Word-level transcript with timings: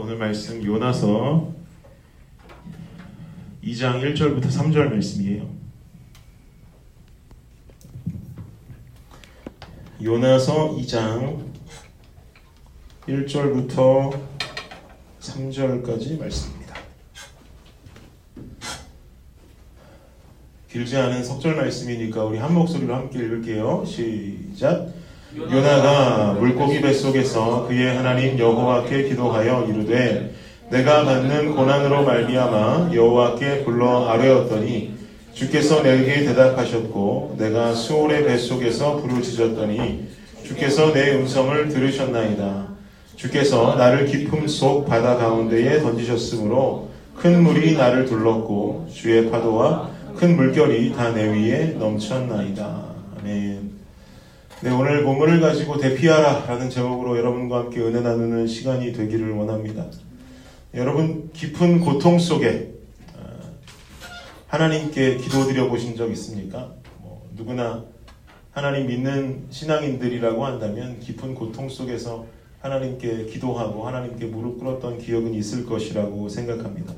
오늘 0.00 0.16
말씀 0.16 0.64
요나서 0.64 1.52
2장 3.62 4.00
1절부터 4.00 4.46
3절 4.46 4.90
말씀이에요. 4.94 5.46
요나서 10.02 10.74
2장 10.76 11.44
1절부터 13.06 14.18
3절까지 15.20 16.18
말씀입니다. 16.18 16.76
길지 20.70 20.96
않은 20.96 21.22
석절 21.22 21.56
말씀이니까 21.56 22.24
우리 22.24 22.38
한 22.38 22.54
목소리로 22.54 22.94
함께 22.94 23.18
읽을게요. 23.18 23.84
시작. 23.84 24.99
요나가 25.36 26.32
물고기 26.40 26.80
뱃속에서 26.80 27.66
그의 27.68 27.96
하나님 27.96 28.36
여호와께 28.38 29.04
기도하여 29.04 29.66
이르되 29.68 30.34
내가 30.70 31.04
받는 31.04 31.54
고난으로 31.54 32.04
말미암아 32.04 32.90
여호와께 32.92 33.64
불러 33.64 34.08
아뢰었더니 34.08 34.92
주께서 35.32 35.82
내게 35.82 36.24
대답하셨고 36.24 37.36
내가 37.38 37.72
수올의 37.74 38.24
뱃속에서 38.24 38.96
부르짖었더니 38.96 40.08
주께서 40.44 40.92
내 40.92 41.14
음성을 41.14 41.68
들으셨나이다. 41.68 42.68
주께서 43.14 43.76
나를 43.76 44.06
깊음 44.06 44.48
속 44.48 44.86
바다 44.86 45.16
가운데에 45.16 45.80
던지셨으므로 45.80 46.88
큰 47.16 47.42
물이 47.42 47.76
나를 47.76 48.06
둘렀고 48.06 48.88
주의 48.92 49.30
파도와 49.30 49.90
큰 50.16 50.34
물결이 50.36 50.92
다 50.94 51.10
내 51.12 51.24
위에 51.28 51.76
넘쳤나이다. 51.78 52.82
아멘. 53.20 53.69
네, 54.62 54.68
오늘 54.68 55.04
본문을 55.04 55.40
가지고 55.40 55.78
대피하라 55.78 56.44
라는 56.44 56.68
제목으로 56.68 57.16
여러분과 57.16 57.60
함께 57.60 57.80
은혜 57.80 58.00
나누는 58.00 58.46
시간이 58.46 58.92
되기를 58.92 59.32
원합니다. 59.32 59.86
여러분, 60.74 61.30
깊은 61.32 61.80
고통 61.80 62.18
속에 62.18 62.74
어, 63.16 63.54
하나님께 64.48 65.16
기도드려 65.16 65.66
보신 65.70 65.96
적 65.96 66.10
있습니까? 66.10 66.74
뭐, 66.98 67.26
누구나 67.34 67.86
하나님 68.50 68.88
믿는 68.88 69.46
신앙인들이라고 69.48 70.44
한다면 70.44 71.00
깊은 71.00 71.34
고통 71.34 71.70
속에서 71.70 72.26
하나님께 72.60 73.24
기도하고 73.30 73.86
하나님께 73.86 74.26
무릎 74.26 74.58
꿇었던 74.58 74.98
기억은 74.98 75.32
있을 75.32 75.64
것이라고 75.64 76.28
생각합니다. 76.28 76.92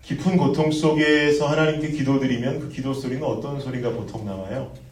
깊은 0.00 0.38
고통 0.38 0.72
속에서 0.72 1.48
하나님께 1.48 1.90
기도드리면 1.90 2.60
그 2.60 2.68
기도 2.70 2.94
소리는 2.94 3.22
어떤 3.22 3.60
소리가 3.60 3.90
보통 3.90 4.24
나와요? 4.24 4.85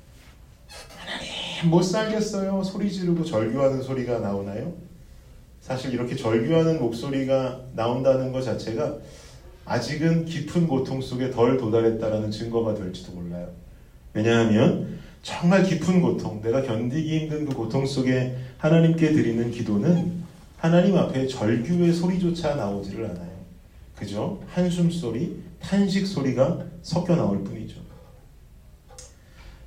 못 1.66 1.82
살겠어요. 1.82 2.62
소리 2.62 2.90
지르고 2.90 3.24
절규하는 3.24 3.82
소리가 3.82 4.18
나오나요? 4.18 4.72
사실 5.60 5.92
이렇게 5.94 6.14
절규하는 6.14 6.80
목소리가 6.80 7.62
나온다는 7.74 8.32
것 8.32 8.42
자체가 8.42 8.98
아직은 9.64 10.26
깊은 10.26 10.66
고통 10.66 11.00
속에 11.00 11.30
덜 11.30 11.56
도달했다라는 11.56 12.30
증거가 12.30 12.74
될지도 12.74 13.12
몰라요. 13.12 13.48
왜냐하면 14.12 14.98
정말 15.22 15.64
깊은 15.64 16.02
고통, 16.02 16.42
내가 16.42 16.62
견디기 16.62 17.20
힘든 17.20 17.46
그 17.46 17.54
고통 17.54 17.86
속에 17.86 18.36
하나님께 18.58 19.12
드리는 19.12 19.50
기도는 19.50 20.22
하나님 20.58 20.96
앞에 20.96 21.26
절규의 21.26 21.92
소리조차 21.92 22.56
나오지를 22.56 23.06
않아요. 23.06 23.32
그죠? 23.96 24.42
한숨 24.48 24.90
소리, 24.90 25.42
탄식 25.60 26.06
소리가 26.06 26.58
섞여 26.82 27.16
나올 27.16 27.42
뿐이죠. 27.42 27.83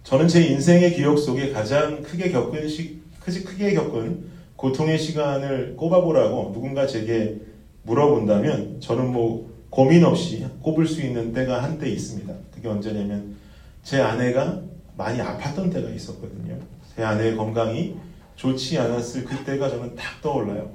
저는 0.07 0.29
제 0.29 0.41
인생의 0.41 0.93
기억 0.93 1.19
속에 1.19 1.51
가장 1.51 2.01
크게 2.01 2.31
겪은 2.31 2.65
시, 2.69 3.01
크게 3.19 3.73
겪은 3.73 4.23
고통의 4.55 4.97
시간을 4.97 5.75
꼽아보라고 5.75 6.53
누군가 6.53 6.87
제게 6.87 7.35
물어본다면 7.83 8.79
저는 8.79 9.11
뭐 9.11 9.51
고민 9.69 10.05
없이 10.05 10.47
꼽을 10.61 10.87
수 10.87 11.01
있는 11.01 11.33
때가 11.33 11.61
한때 11.61 11.89
있습니다. 11.89 12.33
그게 12.55 12.69
언제냐면 12.69 13.35
제 13.83 13.99
아내가 13.99 14.61
많이 14.95 15.19
아팠던 15.19 15.73
때가 15.73 15.89
있었거든요. 15.89 16.57
제 16.95 17.03
아내의 17.03 17.35
건강이 17.35 17.97
좋지 18.37 18.79
않았을 18.79 19.25
그때가 19.25 19.69
저는 19.69 19.93
딱 19.97 20.21
떠올라요. 20.21 20.71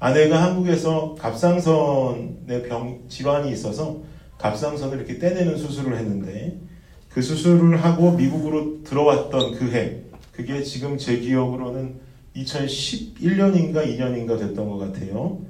아내가 0.00 0.42
한국에서 0.42 1.14
갑상선의 1.14 2.64
병 2.68 3.02
질환이 3.08 3.52
있어서 3.52 4.00
갑상선을 4.36 4.98
이렇게 4.98 5.16
떼내는 5.16 5.56
수술을 5.56 5.96
했는데 5.96 6.66
그 7.16 7.22
수술을 7.22 7.82
하고 7.82 8.12
미국으로 8.12 8.84
들어왔던 8.84 9.52
그 9.52 9.70
해, 9.72 10.00
그게 10.32 10.62
지금 10.62 10.98
제 10.98 11.18
기억으로는 11.18 11.94
2011년인가 12.36 13.86
2년인가 13.86 14.38
됐던 14.38 14.68
것 14.68 14.76
같아요. 14.76 15.40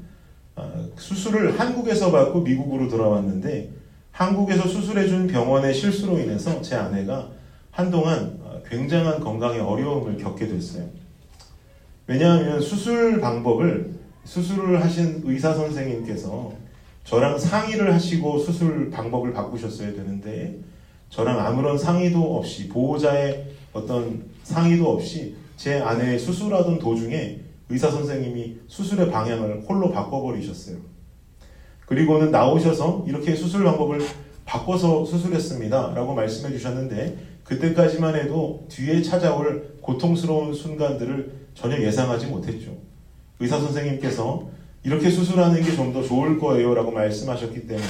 아, 0.54 0.86
수술을 0.96 1.58
한국에서 1.58 2.12
받고 2.12 2.42
미국으로 2.42 2.88
돌아왔는데 2.88 3.72
한국에서 4.12 4.68
수술해준 4.68 5.26
병원의 5.26 5.74
실수로 5.74 6.20
인해서 6.20 6.62
제 6.62 6.76
아내가 6.76 7.30
한동안 7.72 8.38
굉장한 8.70 9.18
건강에 9.18 9.58
어려움을 9.58 10.18
겪게 10.18 10.46
됐어요. 10.46 10.84
왜냐하면 12.06 12.60
수술 12.60 13.20
방법을 13.20 13.90
수술을 14.22 14.84
하신 14.84 15.22
의사 15.24 15.52
선생님께서 15.52 16.52
저랑 17.02 17.36
상의를 17.36 17.92
하시고 17.92 18.38
수술 18.38 18.88
방법을 18.92 19.32
바꾸셨어야 19.32 19.94
되는데 19.94 20.60
저랑 21.10 21.38
아무런 21.40 21.78
상의도 21.78 22.36
없이 22.36 22.68
보호자의 22.68 23.46
어떤 23.72 24.24
상의도 24.42 24.90
없이 24.90 25.36
제 25.56 25.80
아내의 25.80 26.18
수술하던 26.18 26.78
도중에 26.78 27.40
의사 27.68 27.90
선생님이 27.90 28.58
수술의 28.68 29.10
방향을 29.10 29.64
홀로 29.68 29.90
바꿔버리셨어요. 29.90 30.76
그리고는 31.86 32.30
나오셔서 32.30 33.04
이렇게 33.08 33.34
수술 33.34 33.64
방법을 33.64 34.00
바꿔서 34.44 35.04
수술했습니다. 35.04 35.92
라고 35.94 36.14
말씀해 36.14 36.52
주셨는데 36.52 37.16
그때까지만 37.44 38.14
해도 38.16 38.66
뒤에 38.68 39.02
찾아올 39.02 39.76
고통스러운 39.80 40.52
순간들을 40.52 41.32
전혀 41.54 41.80
예상하지 41.80 42.26
못했죠. 42.26 42.72
의사 43.40 43.58
선생님께서 43.60 44.48
이렇게 44.84 45.10
수술하는 45.10 45.62
게 45.62 45.74
좀 45.74 45.92
더 45.92 46.02
좋을 46.02 46.38
거예요. 46.38 46.74
라고 46.74 46.90
말씀하셨기 46.90 47.66
때문에 47.66 47.86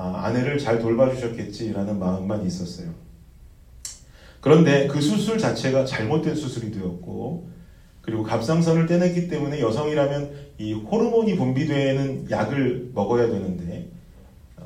아, 0.00 0.26
아내를 0.26 0.58
잘 0.58 0.78
돌봐주셨겠지라는 0.78 1.98
마음만 1.98 2.46
있었어요. 2.46 2.90
그런데 4.40 4.86
그 4.86 5.00
수술 5.00 5.38
자체가 5.38 5.84
잘못된 5.84 6.36
수술이 6.36 6.70
되었고, 6.70 7.48
그리고 8.00 8.22
갑상선을 8.22 8.86
떼냈기 8.86 9.26
때문에 9.26 9.60
여성이라면 9.60 10.30
이 10.58 10.72
호르몬이 10.72 11.34
분비되는 11.34 12.30
약을 12.30 12.92
먹어야 12.94 13.26
되는데, 13.26 13.88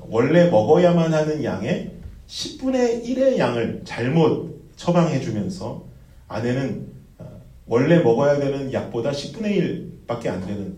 원래 0.03 0.50
먹어야만 0.50 1.15
하는 1.15 1.43
양의 1.43 1.93
10분의 2.26 3.03
1의 3.03 3.38
양을 3.38 3.82
잘못 3.87 4.69
처방해주면서 4.76 5.87
아내는 6.28 6.88
아, 7.16 7.25
원래 7.66 8.00
먹어야 8.00 8.38
되는 8.38 8.70
약보다 8.70 9.12
10분의 9.12 10.06
1밖에 10.06 10.26
안 10.26 10.44
되는 10.47 10.76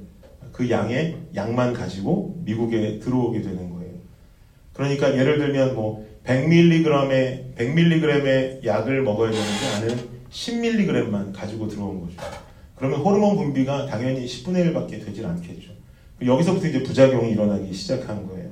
그 0.53 0.71
양의 0.71 1.16
약만 1.34 1.72
가지고 1.72 2.41
미국에 2.44 3.00
들어오게 3.00 3.42
되는 3.42 3.71
거예요. 3.71 3.84
그러니까 4.75 5.17
예를 5.17 5.39
들면 5.39 5.75
뭐 5.75 6.07
100mg의 6.27 7.57
100mg의 7.57 8.65
약을 8.65 9.03
먹어야 9.03 9.31
되는데 9.31 9.67
아내는 9.77 10.09
10mg만 10.31 11.33
가지고 11.33 11.69
들어온 11.69 12.01
거죠. 12.01 12.17
그러면 12.77 13.01
호르몬 13.01 13.37
분비가 13.37 13.87
당연히 13.87 14.27
10분의 14.27 14.73
1밖에 14.73 15.05
되질 15.05 15.25
않겠죠. 15.25 15.73
여기서부터 16.25 16.69
이제 16.69 16.83
부작용이 16.83 17.31
일어나기 17.31 17.73
시작한 17.73 18.27
거예요. 18.27 18.51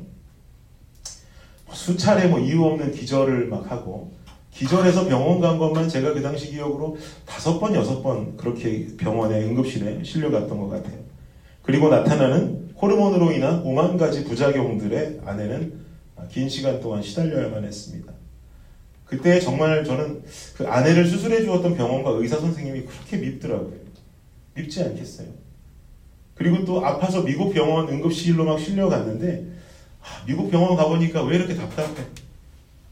수차례 1.72 2.28
뭐 2.28 2.38
이유 2.38 2.64
없는 2.64 2.92
기절을 2.92 3.48
막 3.48 3.70
하고 3.70 4.12
기절해서 4.52 5.08
병원 5.08 5.40
간 5.40 5.58
것만 5.58 5.88
제가 5.88 6.12
그 6.12 6.20
당시 6.20 6.50
기억으로 6.50 6.96
다섯 7.24 7.58
번 7.58 7.74
여섯 7.74 8.02
번 8.02 8.36
그렇게 8.36 8.86
병원에 8.98 9.42
응급실에 9.42 10.04
실려갔던 10.04 10.58
것 10.58 10.68
같아요. 10.68 10.98
그리고 11.62 11.88
나타나는 11.88 12.74
호르몬으로 12.80 13.32
인한 13.32 13.62
오만 13.62 13.96
가지 13.96 14.24
부작용들의 14.24 15.20
아내는 15.24 15.81
긴 16.30 16.48
시간 16.48 16.80
동안 16.80 17.02
시달려야만 17.02 17.64
했습니다. 17.64 18.12
그때 19.04 19.38
정말 19.40 19.84
저는 19.84 20.22
그 20.56 20.66
아내를 20.66 21.06
수술해 21.06 21.42
주었던 21.42 21.76
병원과 21.76 22.12
의사 22.12 22.38
선생님이 22.38 22.86
그렇게 22.86 23.18
밉더라고요. 23.18 23.74
밉지 24.54 24.82
않겠어요. 24.82 25.28
그리고 26.34 26.64
또 26.64 26.84
아파서 26.84 27.22
미국 27.22 27.52
병원 27.52 27.88
응급실로 27.88 28.44
막 28.44 28.58
실려갔는데 28.58 29.46
아, 30.00 30.24
미국 30.26 30.50
병원 30.50 30.76
가보니까 30.76 31.22
왜 31.24 31.36
이렇게 31.36 31.54
답답해? 31.54 32.06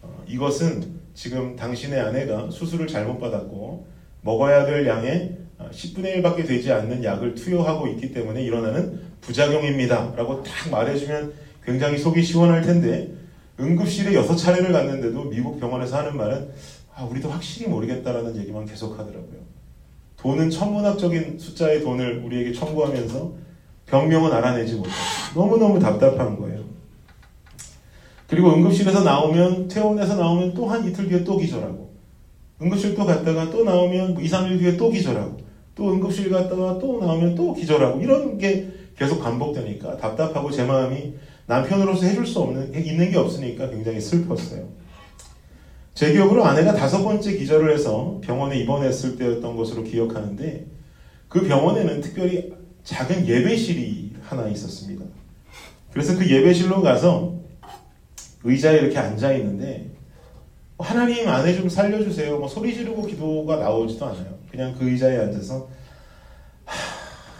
어, 0.02 0.24
이것은 0.28 1.00
지금 1.14 1.56
당신의 1.56 2.00
아내가 2.00 2.50
수술을 2.50 2.86
잘못 2.86 3.18
받았고 3.18 3.86
먹어야 4.22 4.66
될 4.66 4.86
양의 4.86 5.36
10분의 5.72 6.16
1밖에 6.16 6.46
되지 6.46 6.72
않는 6.72 7.04
약을 7.04 7.34
투여하고 7.34 7.88
있기 7.88 8.12
때문에 8.12 8.42
일어나는 8.42 9.00
부작용입니다. 9.20 10.14
라고 10.16 10.42
딱 10.42 10.70
말해주면 10.70 11.32
굉장히 11.64 11.98
속이 11.98 12.22
시원할 12.22 12.62
텐데 12.62 13.19
응급실에 13.60 14.14
여섯 14.14 14.36
차례를 14.36 14.72
갔는데도 14.72 15.24
미국 15.24 15.60
병원에서 15.60 15.98
하는 15.98 16.16
말은 16.16 16.50
아, 16.94 17.04
우리도 17.04 17.28
확실히 17.30 17.68
모르겠다라는 17.68 18.36
얘기만 18.36 18.66
계속 18.66 18.92
하더라고요. 18.98 19.40
돈은 20.16 20.50
천문학적인 20.50 21.38
숫자의 21.38 21.80
돈을 21.82 22.22
우리에게 22.24 22.52
청구하면서 22.52 23.32
병명은 23.86 24.32
알아내지 24.32 24.74
못하고 24.74 24.94
너무너무 25.34 25.78
답답한 25.78 26.38
거예요. 26.38 26.60
그리고 28.28 28.52
응급실에서 28.54 29.02
나오면 29.02 29.68
퇴원해서 29.68 30.16
나오면 30.16 30.54
또 30.54 30.66
한 30.66 30.86
이틀 30.86 31.08
뒤에 31.08 31.24
또 31.24 31.36
기절하고 31.36 31.90
응급실 32.62 32.94
또 32.94 33.04
갔다가 33.04 33.50
또 33.50 33.64
나오면 33.64 34.20
2, 34.20 34.28
3일 34.28 34.58
뒤에 34.58 34.76
또 34.76 34.90
기절하고 34.90 35.38
또 35.74 35.92
응급실 35.92 36.30
갔다가 36.30 36.78
또 36.78 37.00
나오면 37.00 37.34
또 37.34 37.54
기절하고 37.54 38.00
이런 38.00 38.38
게 38.38 38.68
계속 38.96 39.20
반복되니까 39.22 39.96
답답하고 39.96 40.50
제 40.50 40.64
마음이 40.64 41.14
남편으로서 41.50 42.06
해줄 42.06 42.24
수 42.24 42.38
없는 42.38 42.72
있는 42.72 43.10
게 43.10 43.18
없으니까 43.18 43.68
굉장히 43.70 44.00
슬펐어요. 44.00 44.68
제 45.94 46.12
기억으로 46.12 46.44
아내가 46.44 46.74
다섯 46.74 47.02
번째 47.02 47.36
기절을 47.36 47.74
해서 47.74 48.20
병원에 48.22 48.56
입원했을 48.60 49.16
때였던 49.16 49.56
것으로 49.56 49.82
기억하는데 49.82 50.66
그 51.28 51.42
병원에는 51.42 52.00
특별히 52.00 52.52
작은 52.84 53.26
예배실이 53.26 54.12
하나 54.22 54.46
있었습니다. 54.46 55.04
그래서 55.92 56.16
그 56.16 56.30
예배실로 56.30 56.82
가서 56.82 57.34
의자에 58.44 58.78
이렇게 58.78 58.96
앉아 58.96 59.32
있는데 59.34 59.90
하나님 60.78 61.28
아내 61.28 61.56
좀 61.56 61.68
살려주세요. 61.68 62.38
뭐 62.38 62.46
소리 62.46 62.72
지르고 62.72 63.04
기도가 63.04 63.56
나오지도 63.56 64.06
않아요. 64.06 64.38
그냥 64.52 64.76
그 64.78 64.88
의자에 64.88 65.18
앉아서 65.18 65.68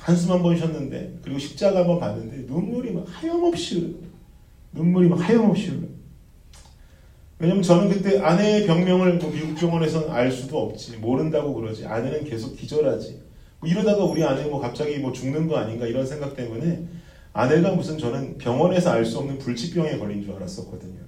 한숨 0.02 0.32
한 0.32 0.42
번 0.42 0.56
쉬었는데 0.56 1.18
그리고 1.22 1.38
십자가 1.38 1.80
한 1.80 1.86
번 1.86 2.00
봤는데 2.00 2.52
눈물이 2.52 2.92
막 2.92 3.04
하염없이 3.06 3.74
흐르 3.80 3.94
눈물이 4.72 5.08
막 5.08 5.16
하염없이 5.16 5.68
흐르 5.68 5.88
왜냐면 7.38 7.62
저는 7.62 7.88
그때 7.88 8.18
아내의 8.20 8.66
병명을 8.66 9.14
뭐 9.18 9.30
미국 9.30 9.54
병원에서는 9.56 10.10
알 10.10 10.30
수도 10.30 10.58
없지 10.62 10.98
모른다고 10.98 11.54
그러지 11.54 11.86
아내는 11.86 12.24
계속 12.24 12.56
기절하지 12.56 13.20
뭐 13.60 13.68
이러다가 13.68 14.04
우리 14.04 14.22
아내 14.24 14.44
뭐 14.44 14.60
갑자기 14.60 14.98
뭐 14.98 15.12
죽는 15.12 15.48
거 15.48 15.56
아닌가 15.56 15.86
이런 15.86 16.06
생각 16.06 16.34
때문에 16.34 16.86
아내가 17.32 17.72
무슨 17.72 17.96
저는 17.98 18.38
병원에서 18.38 18.90
알 18.90 19.04
수 19.04 19.18
없는 19.18 19.38
불치병에 19.38 19.98
걸린 19.98 20.22
줄 20.24 20.34
알았었거든요. 20.34 21.00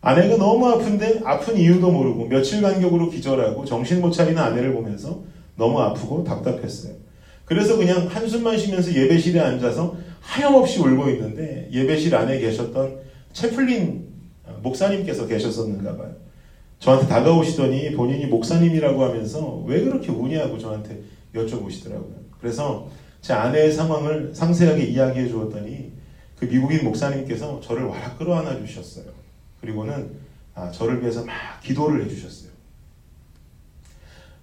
아내가 0.00 0.36
너무 0.36 0.66
아픈데 0.68 1.20
아픈 1.24 1.56
이유도 1.56 1.90
모르고 1.90 2.26
며칠 2.26 2.60
간격으로 2.62 3.10
기절하고 3.10 3.64
정신 3.64 4.00
못 4.00 4.10
차리는 4.10 4.40
아내를 4.40 4.72
보면서 4.72 5.22
너무 5.56 5.80
아프고 5.80 6.24
답답했어요. 6.24 6.94
그래서 7.44 7.76
그냥 7.76 8.06
한숨만 8.06 8.56
쉬면서 8.56 8.92
예배실에 8.92 9.38
앉아서 9.40 9.96
하염없이 10.20 10.80
울고 10.80 11.10
있는데 11.10 11.68
예배실 11.70 12.14
안에 12.14 12.38
계셨던 12.40 12.98
채플린 13.32 14.08
목사님께서 14.62 15.26
계셨었는가 15.26 15.96
봐요. 15.96 16.14
저한테 16.78 17.06
다가오시더니 17.06 17.92
본인이 17.92 18.26
목사님이라고 18.26 19.02
하면서 19.02 19.62
왜 19.66 19.82
그렇게 19.82 20.10
우냐고 20.10 20.58
저한테 20.58 21.00
여쭤보시더라고요. 21.34 22.14
그래서 22.40 22.88
제 23.20 23.32
아내의 23.32 23.72
상황을 23.72 24.34
상세하게 24.34 24.84
이야기해 24.84 25.28
주었더니 25.28 25.92
그 26.38 26.44
미국인 26.46 26.84
목사님께서 26.84 27.60
저를 27.60 27.84
와락 27.84 28.18
끌어안아 28.18 28.64
주셨어요. 28.66 29.06
그리고는 29.60 30.10
아, 30.54 30.70
저를 30.70 31.00
위해서 31.00 31.24
막 31.24 31.34
기도를 31.62 32.04
해 32.04 32.08
주셨어요. 32.08 32.50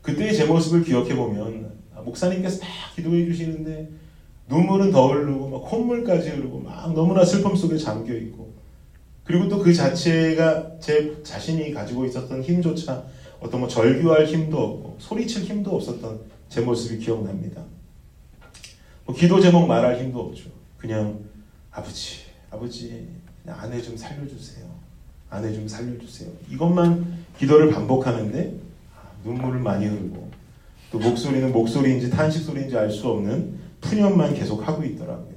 그때의 0.02 0.36
제 0.36 0.46
모습을 0.46 0.84
기억해 0.84 1.16
보면 1.16 1.66
아, 1.66 1.81
목사님께서 2.04 2.60
막 2.62 2.96
기도해 2.96 3.26
주시는데 3.26 3.90
눈물은 4.50 4.92
더 4.92 5.08
흐르고 5.08 5.50
막 5.50 5.70
콧물까지 5.70 6.30
흐르고 6.30 6.60
막 6.60 6.94
너무나 6.94 7.24
슬픔 7.24 7.56
속에 7.56 7.78
잠겨 7.78 8.14
있고 8.14 8.52
그리고 9.24 9.48
또 9.48 9.60
그 9.62 9.74
자체가 9.74 10.80
제 10.80 11.22
자신이 11.24 11.72
가지고 11.74 12.06
있었던 12.06 12.42
힘조차 12.42 13.04
어떤 13.40 13.60
뭐 13.62 13.70
절규할 13.70 14.26
힘도 14.26 14.58
없고 14.58 14.98
소리칠 15.00 15.44
힘도 15.44 15.76
없었던 15.76 16.20
제 16.50 16.62
모습이 16.62 17.04
기억납니다. 17.04 17.64
뭐 19.06 19.16
기도 19.16 19.40
제목 19.40 19.68
말할 19.68 20.00
힘도 20.00 20.22
없죠. 20.22 20.50
그냥 20.78 21.20
아버지, 21.72 22.22
아버지, 22.50 23.08
아내 23.48 23.82
좀 23.82 23.96
살려주세요. 23.96 24.66
아내 25.30 25.54
좀 25.54 25.68
살려주세요. 25.68 26.30
이것만 26.50 27.26
기도를 27.38 27.72
반복하는데 27.72 28.60
아, 28.96 29.12
눈물을 29.24 29.60
많이 29.60 29.86
흘고 29.86 30.30
또 30.92 31.00
목소리는 31.00 31.52
목소리인지 31.52 32.10
탄식 32.10 32.44
소리인지 32.44 32.78
알 32.78 32.92
수 32.92 33.08
없는 33.08 33.60
푸념만 33.80 34.34
계속 34.34 34.68
하고 34.68 34.84
있더라고요. 34.84 35.32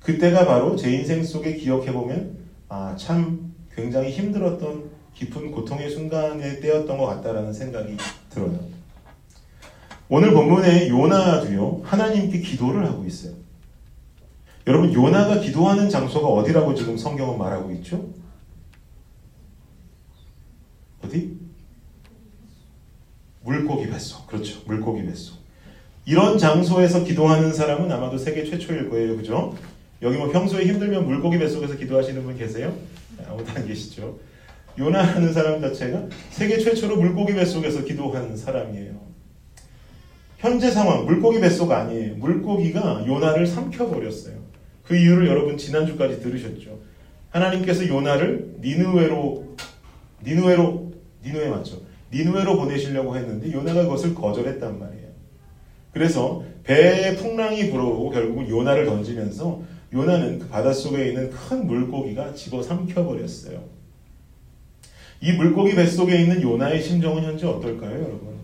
그때가 0.00 0.46
바로 0.46 0.76
제 0.76 0.90
인생 0.92 1.22
속에 1.22 1.54
기억해 1.54 1.92
보면 1.92 2.36
아, 2.68 2.96
참 2.96 3.54
굉장히 3.74 4.10
힘들었던 4.10 4.90
깊은 5.14 5.52
고통의 5.52 5.90
순간의 5.90 6.60
때였던 6.60 6.98
것 6.98 7.06
같다라는 7.06 7.52
생각이 7.52 7.96
들어요. 8.30 8.58
오늘 10.08 10.32
본문의 10.32 10.88
요나도요, 10.88 11.82
하나님께 11.84 12.40
기도를 12.40 12.86
하고 12.86 13.04
있어요. 13.04 13.34
여러분, 14.66 14.92
요나가 14.92 15.38
기도하는 15.40 15.88
장소가 15.88 16.26
어디라고 16.28 16.74
지금 16.74 16.96
성경은 16.96 17.38
말하고 17.38 17.70
있죠? 17.72 18.08
어디? 21.04 21.37
물고기 23.48 23.88
뱃속. 23.88 24.26
그렇죠. 24.26 24.60
물고기 24.66 25.06
뱃속. 25.06 25.38
이런 26.04 26.36
장소에서 26.36 27.02
기도하는 27.02 27.52
사람은 27.52 27.90
아마도 27.90 28.18
세계 28.18 28.44
최초일 28.44 28.90
거예요. 28.90 29.16
그죠? 29.16 29.56
여기 30.02 30.18
뭐 30.18 30.30
평소에 30.30 30.66
힘들면 30.66 31.06
물고기 31.06 31.38
뱃속에서 31.38 31.76
기도하시는 31.76 32.22
분 32.22 32.36
계세요? 32.36 32.76
아무도 33.26 33.50
안 33.52 33.66
계시죠? 33.66 34.18
요나하는 34.78 35.32
사람 35.32 35.60
자체가 35.62 36.08
세계 36.30 36.58
최초로 36.58 36.96
물고기 36.96 37.32
뱃속에서 37.32 37.84
기도하는 37.84 38.36
사람이에요. 38.36 39.08
현재 40.36 40.70
상황, 40.70 41.06
물고기 41.06 41.40
뱃속 41.40 41.72
아니에요. 41.72 42.16
물고기가 42.16 43.04
요나를 43.06 43.46
삼켜버렸어요. 43.46 44.36
그 44.84 44.94
이유를 44.94 45.26
여러분 45.26 45.56
지난주까지 45.56 46.20
들으셨죠. 46.20 46.78
하나님께서 47.30 47.88
요나를 47.88 48.56
니누웨로, 48.60 49.56
니누웨로, 50.24 50.92
니누에 51.24 51.48
맞죠? 51.48 51.87
니누웨로 52.12 52.56
보내시려고 52.56 53.16
했는데 53.16 53.52
요나가 53.52 53.82
그것을 53.82 54.14
거절했단 54.14 54.78
말이에요. 54.78 55.08
그래서 55.92 56.42
배에 56.64 57.16
풍랑이 57.16 57.70
불어오고 57.70 58.10
결국은 58.10 58.48
요나를 58.48 58.86
던지면서 58.86 59.62
요나는 59.92 60.38
그 60.38 60.48
바닷속에 60.48 61.08
있는 61.08 61.30
큰 61.30 61.66
물고기가 61.66 62.34
집어 62.34 62.62
삼켜버렸어요. 62.62 63.62
이 65.20 65.32
물고기 65.32 65.74
뱃속에 65.74 66.20
있는 66.20 66.42
요나의 66.42 66.82
심정은 66.82 67.24
현재 67.24 67.46
어떨까요, 67.46 67.92
여러분? 67.92 68.38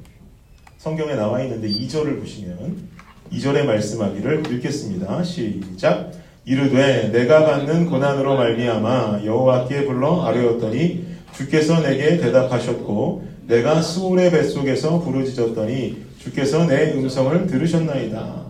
성경에 0.78 1.14
나와 1.14 1.42
있는데 1.42 1.68
2절을 1.68 2.18
보시면 2.18 2.88
2절에 3.32 3.64
말씀하기를 3.64 4.52
읽겠습니다. 4.52 5.22
시작. 5.22 6.12
이르되 6.44 7.08
내가 7.10 7.46
받는 7.46 7.88
고난으로 7.88 8.36
말미암아 8.36 9.22
여호와께 9.24 9.86
불러 9.86 10.22
아뢰었더니 10.22 11.06
주께서 11.32 11.80
내게 11.80 12.18
대답하셨고 12.18 13.33
내가 13.46 13.82
수울의 13.82 14.30
뱃속에서 14.30 15.00
부르짖었더니 15.00 16.04
주께서 16.18 16.66
내 16.66 16.92
음성을 16.92 17.46
들으셨나이다. 17.46 18.46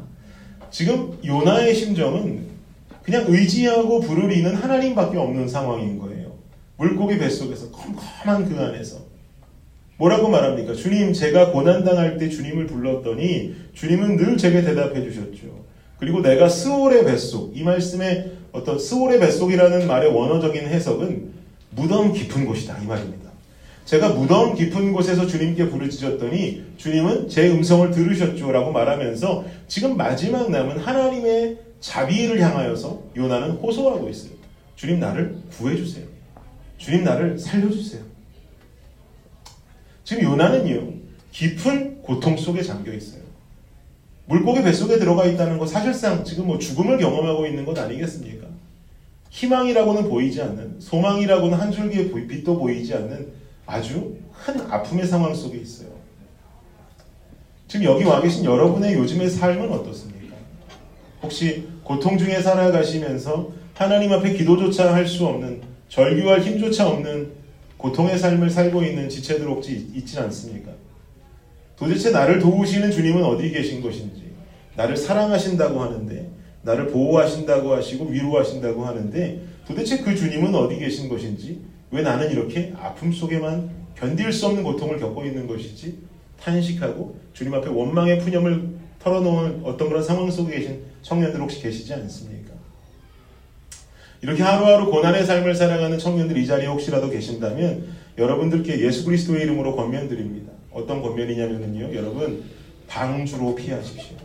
지금 0.70 1.18
요나의 1.24 1.74
심정은 1.74 2.46
그냥 3.02 3.24
의지하고 3.28 4.00
부르리는 4.00 4.54
하나님밖에 4.54 5.18
없는 5.18 5.48
상황인 5.48 5.98
거예요. 5.98 6.32
물고기 6.76 7.18
뱃속에서 7.18 7.70
컴컴한 7.70 8.48
그 8.48 8.60
안에서 8.60 8.98
뭐라고 9.96 10.28
말합니까? 10.28 10.74
주님, 10.74 11.12
제가 11.12 11.52
고난당할 11.52 12.18
때 12.18 12.28
주님을 12.28 12.66
불렀더니 12.66 13.54
주님은 13.74 14.16
늘 14.16 14.36
제게 14.36 14.62
대답해 14.62 15.02
주셨죠. 15.02 15.64
그리고 15.98 16.20
내가 16.20 16.48
스올의 16.48 17.04
뱃속, 17.04 17.56
이 17.56 17.62
말씀의 17.62 18.32
어떤 18.52 18.78
스올의 18.78 19.20
뱃속이라는 19.20 19.86
말의 19.86 20.12
원어적인 20.12 20.66
해석은 20.66 21.32
무덤 21.70 22.12
깊은 22.12 22.46
곳이다. 22.46 22.78
이 22.82 22.86
말입니다. 22.86 23.23
제가 23.84 24.10
무덤 24.14 24.54
깊은 24.54 24.92
곳에서 24.92 25.26
주님께 25.26 25.68
부르짖었더니 25.68 26.64
주님은 26.78 27.28
제 27.28 27.50
음성을 27.50 27.90
들으셨죠. 27.90 28.50
라고 28.50 28.72
말하면서 28.72 29.44
지금 29.68 29.96
마지막 29.96 30.50
남은 30.50 30.78
하나님의 30.78 31.58
자비를 31.80 32.40
향하여서 32.40 33.02
요나는 33.14 33.52
호소하고 33.52 34.08
있어요. 34.08 34.32
주님 34.74 35.00
나를 35.00 35.36
구해주세요. 35.58 36.06
주님 36.78 37.04
나를 37.04 37.38
살려주세요. 37.38 38.02
지금 40.02 40.22
요나는요, 40.24 40.92
깊은 41.30 42.02
고통 42.02 42.36
속에 42.36 42.62
잠겨 42.62 42.92
있어요. 42.92 43.22
물고기 44.26 44.62
뱃속에 44.62 44.98
들어가 44.98 45.26
있다는 45.26 45.58
거 45.58 45.66
사실상 45.66 46.24
지금 46.24 46.46
뭐 46.46 46.58
죽음을 46.58 46.96
경험하고 46.98 47.46
있는 47.46 47.66
것 47.66 47.78
아니겠습니까? 47.78 48.46
희망이라고는 49.28 50.08
보이지 50.08 50.40
않는, 50.40 50.76
소망이라고는 50.78 51.58
한 51.58 51.70
줄기의 51.70 52.10
빛도 52.28 52.58
보이지 52.58 52.94
않는 52.94 53.43
아주 53.66 54.16
큰 54.44 54.60
아픔의 54.60 55.06
상황 55.06 55.34
속에 55.34 55.58
있어요. 55.58 55.88
지금 57.68 57.86
여기 57.86 58.04
와 58.04 58.20
계신 58.20 58.44
여러분의 58.44 58.94
요즘의 58.94 59.30
삶은 59.30 59.72
어떻습니까? 59.72 60.36
혹시 61.22 61.66
고통 61.82 62.18
중에 62.18 62.40
살아가시면서 62.40 63.52
하나님 63.74 64.12
앞에 64.12 64.34
기도조차 64.34 64.94
할 64.94 65.06
수 65.06 65.26
없는, 65.26 65.62
절규할 65.88 66.40
힘조차 66.42 66.88
없는 66.88 67.32
고통의 67.76 68.18
삶을 68.18 68.50
살고 68.50 68.82
있는 68.82 69.08
지체들 69.08 69.46
혹시 69.48 69.90
있지 69.94 70.18
않습니까? 70.18 70.72
도대체 71.76 72.10
나를 72.10 72.38
도우시는 72.38 72.90
주님은 72.90 73.24
어디 73.24 73.50
계신 73.50 73.82
것인지, 73.82 74.32
나를 74.76 74.96
사랑하신다고 74.96 75.80
하는데 75.80 76.30
나를 76.62 76.88
보호하신다고 76.88 77.74
하시고 77.74 78.06
위로하신다고 78.06 78.84
하는데 78.86 79.40
도대체 79.66 79.98
그 79.98 80.14
주님은 80.14 80.54
어디 80.54 80.78
계신 80.78 81.08
것인지 81.08 81.60
왜 81.94 82.02
나는 82.02 82.28
이렇게 82.28 82.72
아픔 82.76 83.12
속에만 83.12 83.70
견딜 83.96 84.32
수 84.32 84.46
없는 84.46 84.64
고통을 84.64 84.98
겪고 84.98 85.24
있는 85.24 85.46
것이지 85.46 85.96
탄식하고 86.42 87.20
주님 87.32 87.54
앞에 87.54 87.68
원망의 87.68 88.18
푸념을 88.18 88.68
털어놓은 88.98 89.60
어떤 89.64 89.88
그런 89.88 90.02
상황 90.02 90.28
속에 90.28 90.56
계신 90.56 90.82
청년들 91.02 91.40
혹시 91.40 91.62
계시지 91.62 91.94
않습니까? 91.94 92.52
이렇게 94.22 94.42
하루하루 94.42 94.90
고난의 94.90 95.24
삶을 95.24 95.54
살아가는 95.54 95.96
청년들 95.96 96.36
이 96.36 96.44
자리에 96.46 96.66
혹시라도 96.66 97.08
계신다면 97.10 97.86
여러분들께 98.18 98.80
예수 98.80 99.04
그리스도의 99.04 99.42
이름으로 99.42 99.76
권면드립니다. 99.76 100.52
어떤 100.72 101.00
권면이냐면요. 101.00 101.94
여러분 101.94 102.42
방주로 102.88 103.54
피하십시오. 103.54 104.16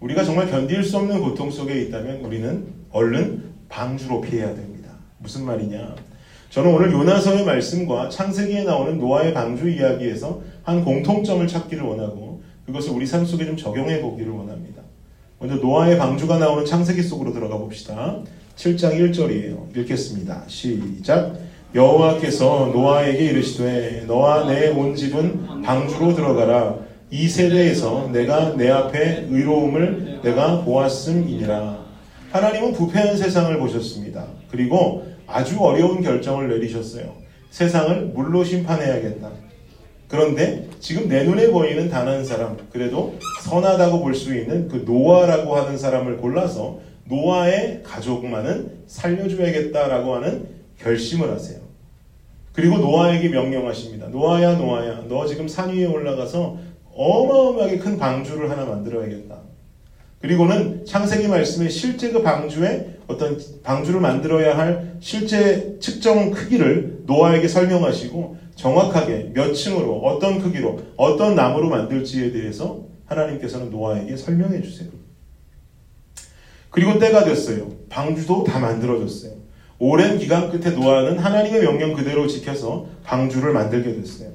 우리가 0.00 0.24
정말 0.24 0.50
견딜 0.50 0.82
수 0.82 0.96
없는 0.96 1.20
고통 1.20 1.50
속에 1.50 1.82
있다면 1.82 2.20
우리는 2.20 2.72
얼른 2.90 3.52
방주로 3.68 4.22
피해야 4.22 4.54
됩니다. 4.54 4.88
무슨 5.18 5.44
말이냐? 5.44 6.11
저는 6.52 6.74
오늘 6.74 6.92
요나서의 6.92 7.46
말씀과 7.46 8.10
창세기에 8.10 8.64
나오는 8.64 8.98
노아의 8.98 9.32
방주 9.32 9.70
이야기에서 9.70 10.42
한 10.62 10.84
공통점을 10.84 11.46
찾기를 11.46 11.82
원하고 11.82 12.42
그것을 12.66 12.92
우리 12.92 13.06
삶 13.06 13.24
속에 13.24 13.46
좀 13.46 13.56
적용해 13.56 14.02
보기를 14.02 14.30
원합니다. 14.32 14.82
먼저 15.38 15.54
노아의 15.56 15.96
방주가 15.96 16.36
나오는 16.36 16.66
창세기 16.66 17.02
속으로 17.04 17.32
들어가 17.32 17.56
봅시다. 17.56 18.18
7장 18.56 18.98
1절이에요. 19.00 19.74
읽겠습니다. 19.78 20.44
시작. 20.46 21.36
여호와께서 21.74 22.70
노아에게 22.74 23.24
이르시되 23.24 24.04
너와 24.06 24.44
내 24.44 24.68
온 24.72 24.94
집은 24.94 25.62
방주로 25.62 26.14
들어가라. 26.14 26.76
이 27.10 27.28
세대에서 27.28 28.10
내가 28.12 28.56
내 28.56 28.68
앞에 28.68 29.26
의로움을 29.30 30.20
내가 30.22 30.62
보았음이니라. 30.64 31.78
하나님은 32.30 32.72
부패한 32.74 33.16
세상을 33.16 33.58
보셨습니다. 33.58 34.26
그리고 34.50 35.06
아주 35.32 35.58
어려운 35.60 36.02
결정을 36.02 36.48
내리셨어요. 36.48 37.14
세상을 37.50 38.06
물로 38.14 38.44
심판해야겠다. 38.44 39.30
그런데 40.08 40.68
지금 40.78 41.08
내 41.08 41.24
눈에 41.24 41.48
보이는 41.50 41.88
단 41.88 42.06
한 42.06 42.24
사람, 42.24 42.56
그래도 42.70 43.14
선하다고 43.44 44.00
볼 44.00 44.14
수 44.14 44.34
있는 44.34 44.68
그 44.68 44.84
노아라고 44.86 45.56
하는 45.56 45.76
사람을 45.78 46.18
골라서 46.18 46.80
노아의 47.06 47.82
가족만은 47.82 48.82
살려줘야겠다라고 48.86 50.14
하는 50.16 50.46
결심을 50.78 51.30
하세요. 51.30 51.60
그리고 52.52 52.76
노아에게 52.78 53.28
명령하십니다. 53.30 54.08
노아야, 54.08 54.54
노아야, 54.56 55.04
너 55.08 55.24
지금 55.26 55.48
산 55.48 55.70
위에 55.70 55.86
올라가서 55.86 56.58
어마어마하게 56.94 57.78
큰 57.78 57.96
방주를 57.98 58.50
하나 58.50 58.66
만들어야겠다. 58.66 59.38
그리고는 60.20 60.84
창세기 60.84 61.28
말씀에 61.28 61.68
실제 61.70 62.10
그 62.10 62.22
방주에 62.22 62.98
어떤 63.12 63.38
방주를 63.62 64.00
만들어야 64.00 64.56
할 64.56 64.96
실제 65.00 65.76
측정 65.80 66.30
크기를 66.30 67.02
노아에게 67.06 67.48
설명하시고 67.48 68.36
정확하게 68.56 69.30
몇 69.34 69.52
층으로 69.52 70.00
어떤 70.00 70.40
크기로 70.40 70.80
어떤 70.96 71.34
나무로 71.34 71.68
만들지에 71.68 72.32
대해서 72.32 72.84
하나님께서는 73.06 73.70
노아에게 73.70 74.16
설명해 74.16 74.62
주세요. 74.62 74.88
그리고 76.70 76.98
때가 76.98 77.24
됐어요. 77.24 77.70
방주도 77.88 78.44
다 78.44 78.58
만들어졌어요. 78.58 79.32
오랜 79.78 80.18
기간 80.18 80.50
끝에 80.50 80.74
노아는 80.74 81.18
하나님의 81.18 81.62
명령 81.62 81.92
그대로 81.92 82.26
지켜서 82.26 82.86
방주를 83.04 83.52
만들게 83.52 83.94
됐어요. 83.94 84.30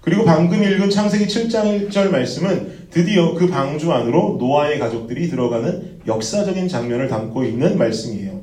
그리고 0.00 0.24
방금 0.24 0.62
읽은 0.62 0.90
창세기 0.90 1.26
7장 1.26 1.90
1절 1.90 2.10
말씀은 2.10 2.81
드디어 2.92 3.34
그 3.34 3.48
방주 3.48 3.90
안으로 3.90 4.36
노아의 4.38 4.78
가족들이 4.78 5.28
들어가는 5.28 6.02
역사적인 6.06 6.68
장면을 6.68 7.08
담고 7.08 7.42
있는 7.44 7.78
말씀이에요. 7.78 8.42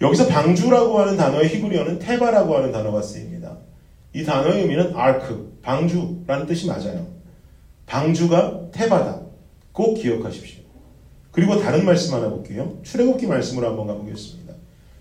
여기서 0.00 0.26
방주라고 0.28 0.98
하는 0.98 1.16
단어의 1.16 1.48
히브리어는 1.50 1.98
테바라고 1.98 2.56
하는 2.56 2.72
단어가 2.72 3.02
쓰입니다. 3.02 3.58
이 4.14 4.24
단어의 4.24 4.62
의미는 4.62 4.92
아크, 4.94 5.58
방주라는 5.62 6.46
뜻이 6.46 6.66
맞아요. 6.66 7.06
방주가 7.86 8.70
테바다. 8.72 9.20
꼭 9.72 9.94
기억하십시오. 9.94 10.62
그리고 11.30 11.58
다른 11.58 11.84
말씀 11.84 12.14
하나 12.14 12.30
볼게요. 12.30 12.78
출애굽기 12.82 13.26
말씀으로 13.26 13.68
한번 13.68 13.86
가보겠습니다. 13.88 14.54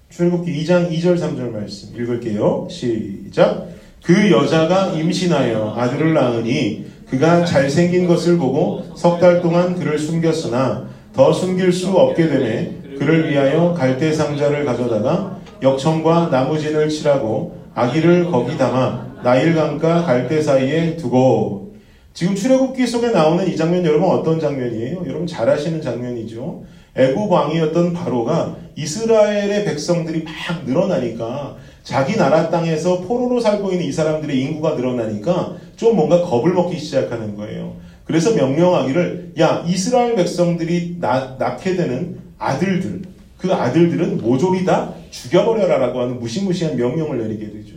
출애굽기 0.09 0.51
2장 0.63 0.91
2절 0.91 1.17
3절 1.17 1.51
말씀 1.51 1.95
읽을게요. 1.95 2.67
시작. 2.69 3.69
그 4.03 4.31
여자가 4.31 4.91
임신하여 4.93 5.75
아들을 5.77 6.13
낳으니 6.13 6.92
그가 7.13 7.45
잘생긴 7.45 8.07
것을 8.07 8.37
보고 8.39 8.83
석 8.95 9.19
달 9.19 9.39
동안 9.39 9.75
그를 9.75 9.99
숨겼으나 9.99 10.87
더 11.13 11.31
숨길 11.31 11.71
수 11.71 11.91
없게 11.91 12.27
되매 12.27 12.71
그를 12.97 13.29
위하여 13.29 13.71
갈대 13.77 14.11
상자를 14.11 14.65
가져다가 14.65 15.37
역청과 15.61 16.29
나무진을 16.31 16.89
칠하고 16.89 17.55
아기를 17.75 18.31
거기 18.31 18.57
담아 18.57 19.19
나일강과 19.23 20.05
갈대 20.05 20.41
사이에 20.41 20.97
두고 20.97 21.73
지금 22.15 22.33
출애굽기 22.35 22.87
속에 22.87 23.09
나오는 23.09 23.47
이 23.47 23.55
장면 23.55 23.85
여러분 23.85 24.09
어떤 24.09 24.39
장면이에요? 24.39 25.03
여러분 25.05 25.27
잘 25.27 25.47
아시는 25.47 25.81
장면이죠. 25.81 26.63
애굽 26.95 27.31
왕이었던 27.31 27.93
바로가 27.93 28.55
이스라엘의 28.75 29.65
백성들이 29.65 30.23
막 30.23 30.65
늘어나니까 30.65 31.57
자기 31.83 32.15
나라 32.15 32.49
땅에서 32.49 33.01
포로로 33.01 33.39
살고 33.39 33.71
있는 33.71 33.85
이 33.85 33.91
사람들의 33.91 34.39
인구가 34.39 34.75
늘어나니까 34.75 35.57
좀 35.75 35.95
뭔가 35.95 36.21
겁을 36.21 36.53
먹기 36.53 36.77
시작하는 36.77 37.35
거예요. 37.35 37.75
그래서 38.05 38.33
명령하기를 38.33 39.33
야 39.39 39.63
이스라엘 39.67 40.15
백성들이 40.15 40.97
낳, 40.99 41.37
낳게 41.37 41.75
되는 41.75 42.19
아들들 42.37 43.01
그 43.37 43.53
아들들은 43.53 44.19
모조리 44.19 44.65
다 44.65 44.93
죽여버려라라고 45.11 45.99
하는 45.99 46.19
무시무시한 46.19 46.75
명령을 46.75 47.17
내리게 47.19 47.51
되죠. 47.51 47.75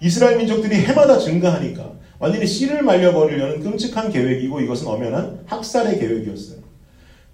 이스라엘 0.00 0.36
민족들이 0.38 0.76
해마다 0.76 1.18
증가하니까 1.18 1.92
완전히 2.18 2.46
씨를 2.46 2.82
말려버리려는 2.82 3.60
끔찍한 3.60 4.10
계획이고 4.10 4.60
이것은 4.60 4.86
엄연한 4.86 5.40
학살의 5.46 5.98
계획이었어요. 5.98 6.58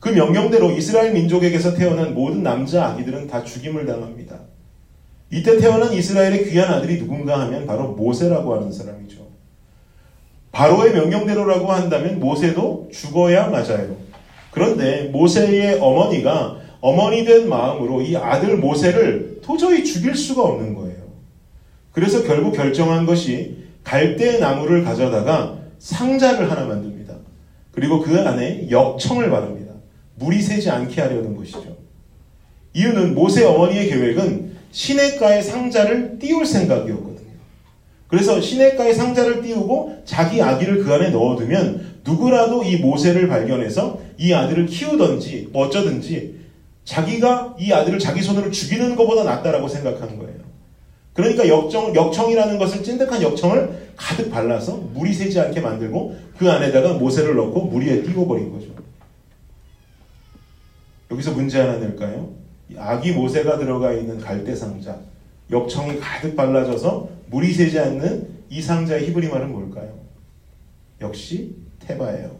그 0.00 0.08
명령대로 0.08 0.72
이스라엘 0.72 1.12
민족에게서 1.12 1.74
태어난 1.74 2.14
모든 2.14 2.42
남자 2.42 2.86
아기들은 2.88 3.28
다 3.28 3.44
죽임을 3.44 3.86
당합니다. 3.86 4.40
이때 5.30 5.56
태어난 5.56 5.92
이스라엘의 5.92 6.50
귀한 6.50 6.74
아들이 6.74 6.98
누군가 6.98 7.40
하면 7.40 7.66
바로 7.66 7.92
모세라고 7.92 8.54
하는 8.54 8.70
사람이죠. 8.70 9.21
바로의 10.52 10.92
명령대로라고 10.92 11.72
한다면 11.72 12.20
모세도 12.20 12.90
죽어야 12.92 13.48
맞아요. 13.48 13.96
그런데 14.50 15.04
모세의 15.04 15.80
어머니가 15.80 16.58
어머니 16.80 17.24
된 17.24 17.48
마음으로 17.48 18.02
이 18.02 18.16
아들 18.16 18.58
모세를 18.58 19.40
도저히 19.42 19.82
죽일 19.82 20.14
수가 20.14 20.42
없는 20.42 20.74
거예요. 20.74 21.02
그래서 21.90 22.22
결국 22.22 22.54
결정한 22.54 23.06
것이 23.06 23.56
갈대 23.82 24.38
나무를 24.38 24.84
가져다가 24.84 25.58
상자를 25.78 26.50
하나 26.50 26.66
만듭니다. 26.66 27.14
그리고 27.72 28.00
그 28.00 28.20
안에 28.20 28.68
역청을 28.70 29.30
바릅니다. 29.30 29.72
물이 30.16 30.42
새지 30.42 30.70
않게 30.70 31.00
하려는 31.00 31.36
것이죠. 31.36 31.76
이유는 32.74 33.14
모세 33.14 33.44
어머니의 33.44 33.88
계획은 33.88 34.52
시냇가에 34.70 35.42
상자를 35.42 36.18
띄울 36.18 36.46
생각이었거든요. 36.46 37.11
그래서 38.12 38.42
시냇가에 38.42 38.92
상자를 38.92 39.40
띄우고 39.40 40.02
자기 40.04 40.42
아기를 40.42 40.84
그 40.84 40.92
안에 40.92 41.08
넣어두면 41.08 42.02
누구라도 42.04 42.62
이 42.62 42.76
모세를 42.76 43.26
발견해서 43.26 44.00
이 44.18 44.34
아들을 44.34 44.66
키우든지 44.66 45.48
어쩌든지 45.54 46.38
자기가 46.84 47.56
이 47.58 47.72
아들을 47.72 47.98
자기 47.98 48.20
손으로 48.20 48.50
죽이는 48.50 48.96
것보다 48.96 49.24
낫다라고 49.24 49.66
생각하는 49.66 50.18
거예요. 50.18 50.40
그러니까 51.14 51.48
역정, 51.48 51.94
역청이라는 51.94 52.58
것을 52.58 52.84
찐득한 52.84 53.22
역청을 53.22 53.92
가득 53.96 54.30
발라서 54.30 54.76
물이 54.92 55.14
새지 55.14 55.40
않게 55.40 55.62
만들고 55.62 56.14
그 56.36 56.50
안에다가 56.50 56.92
모세를 56.92 57.34
넣고 57.34 57.62
물 57.64 57.86
위에 57.86 58.02
띄워버린 58.02 58.52
거죠. 58.52 58.66
여기서 61.10 61.30
문제 61.30 61.58
하나 61.58 61.78
낼까요? 61.78 62.28
아기 62.76 63.12
모세가 63.12 63.56
들어가 63.56 63.94
있는 63.94 64.20
갈대 64.20 64.54
상자, 64.54 64.98
역청이 65.50 65.98
가득 65.98 66.36
발라져서 66.36 67.08
물이 67.30 67.52
새지 67.52 67.78
않는 67.78 68.28
이 68.48 68.60
상자의 68.60 69.06
히브리 69.08 69.28
말은 69.28 69.50
뭘까요? 69.52 69.92
역시 71.00 71.56
테바예요. 71.80 72.30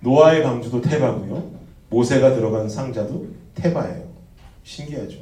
노아의 0.00 0.42
방주도 0.42 0.80
테바고요. 0.80 1.50
모세가 1.90 2.34
들어간 2.34 2.68
상자도 2.68 3.26
테바예요. 3.54 4.04
신기하죠. 4.62 5.18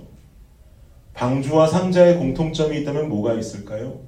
방주와 1.14 1.66
상자의 1.66 2.16
공통점이 2.16 2.81
있다면 2.81 3.09
뭐가 3.09 3.35
있을까요? 3.35 4.00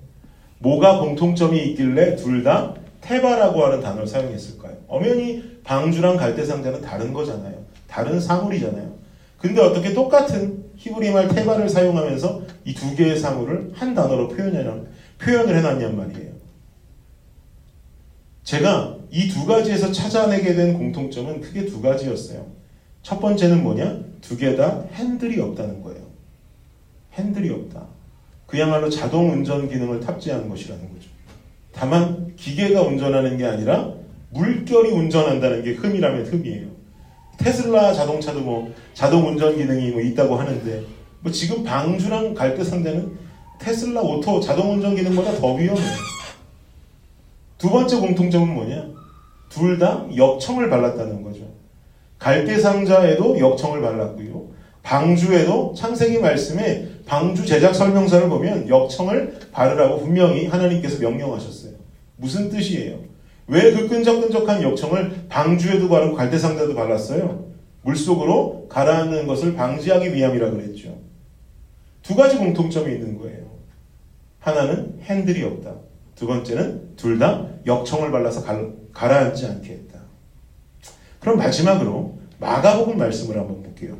뭐가 0.58 0.98
공통점이 1.00 1.62
있길래 1.70 2.16
둘 2.16 2.42
다 2.42 2.74
테바라고 3.00 3.62
하는 3.64 3.80
단어를 3.80 4.06
사용했을까요? 4.06 4.76
엄연히 4.88 5.60
방주랑 5.62 6.16
갈대 6.16 6.44
상자는 6.44 6.80
다른 6.80 7.12
거잖아요. 7.12 7.62
다른 7.86 8.18
사물이잖아요. 8.18 8.94
근데 9.38 9.60
어떻게 9.60 9.92
똑같은 9.92 10.63
히브리 10.76 11.10
말 11.12 11.28
테바를 11.28 11.68
사용하면서 11.68 12.42
이 12.64 12.74
두 12.74 12.94
개의 12.96 13.18
사물을 13.18 13.72
한 13.74 13.94
단어로 13.94 14.28
표현해, 14.28 14.64
표현을 15.18 15.56
해놨냔 15.58 15.96
말이에요. 15.96 16.32
제가 18.42 18.96
이 19.10 19.28
두 19.28 19.46
가지에서 19.46 19.92
찾아내게 19.92 20.54
된 20.54 20.74
공통점은 20.74 21.40
크게 21.40 21.66
두 21.66 21.80
가지였어요. 21.80 22.46
첫 23.02 23.20
번째는 23.20 23.62
뭐냐? 23.62 24.00
두 24.20 24.36
개 24.36 24.56
다 24.56 24.84
핸들이 24.92 25.40
없다는 25.40 25.82
거예요. 25.82 26.02
핸들이 27.12 27.50
없다. 27.50 27.86
그야말로 28.46 28.88
자동 28.90 29.30
운전 29.32 29.68
기능을 29.68 30.00
탑재한 30.00 30.48
것이라는 30.48 30.92
거죠. 30.92 31.08
다만 31.72 32.34
기계가 32.36 32.82
운전하는 32.82 33.36
게 33.36 33.44
아니라 33.44 33.92
물결이 34.30 34.90
운전한다는 34.90 35.62
게 35.62 35.72
흠이라면 35.72 36.26
흠이에요. 36.26 36.66
테슬라 37.38 37.92
자동차도 37.92 38.40
뭐 38.40 38.72
자동 38.94 39.26
운전 39.28 39.56
기능이 39.56 39.90
뭐 39.90 40.00
있다고 40.00 40.36
하는데 40.36 40.82
뭐 41.20 41.32
지금 41.32 41.62
방주랑 41.64 42.34
갈대 42.34 42.62
상자는 42.62 43.18
테슬라 43.58 44.00
auto 44.00 44.40
자동 44.40 44.72
운전 44.72 44.94
기능보다 44.94 45.32
더 45.34 45.54
위험해요. 45.54 45.96
두 47.58 47.70
번째 47.70 47.96
공통점은 47.98 48.54
뭐냐? 48.54 48.94
둘 49.48 49.78
다 49.78 50.04
역청을 50.14 50.68
발랐다는 50.68 51.22
거죠. 51.22 51.42
갈대 52.18 52.58
상자에도 52.58 53.38
역청을 53.38 53.80
발랐고요. 53.80 54.48
방주에도 54.82 55.74
창세기 55.76 56.18
말씀에 56.18 56.88
방주 57.06 57.46
제작 57.46 57.74
설명서를 57.74 58.28
보면 58.28 58.68
역청을 58.68 59.38
바르라고 59.52 60.00
분명히 60.00 60.46
하나님께서 60.46 61.00
명령하셨어요. 61.00 61.72
무슨 62.16 62.50
뜻이에요? 62.50 62.98
왜 63.46 63.72
그 63.72 63.88
끈적끈적한 63.88 64.62
역청을 64.62 65.26
방주에도 65.28 65.88
바르고 65.88 66.14
갈대상자도 66.16 66.74
발랐어요? 66.74 67.52
물속으로 67.82 68.66
가라앉는 68.68 69.26
것을 69.26 69.54
방지하기 69.54 70.14
위함이라 70.14 70.50
그랬죠. 70.50 70.98
두 72.02 72.14
가지 72.14 72.36
공통점이 72.38 72.92
있는 72.92 73.18
거예요. 73.18 73.44
하나는 74.40 74.98
핸들이 75.02 75.42
없다. 75.42 75.74
두 76.14 76.26
번째는 76.26 76.96
둘 76.96 77.18
다 77.18 77.46
역청을 77.66 78.10
발라서 78.10 78.44
가라앉지 78.92 79.46
않게 79.46 79.70
했다. 79.72 80.00
그럼 81.20 81.38
마지막으로 81.38 82.18
마가복음 82.38 82.96
말씀을 82.98 83.38
한번 83.38 83.62
볼게요. 83.62 83.96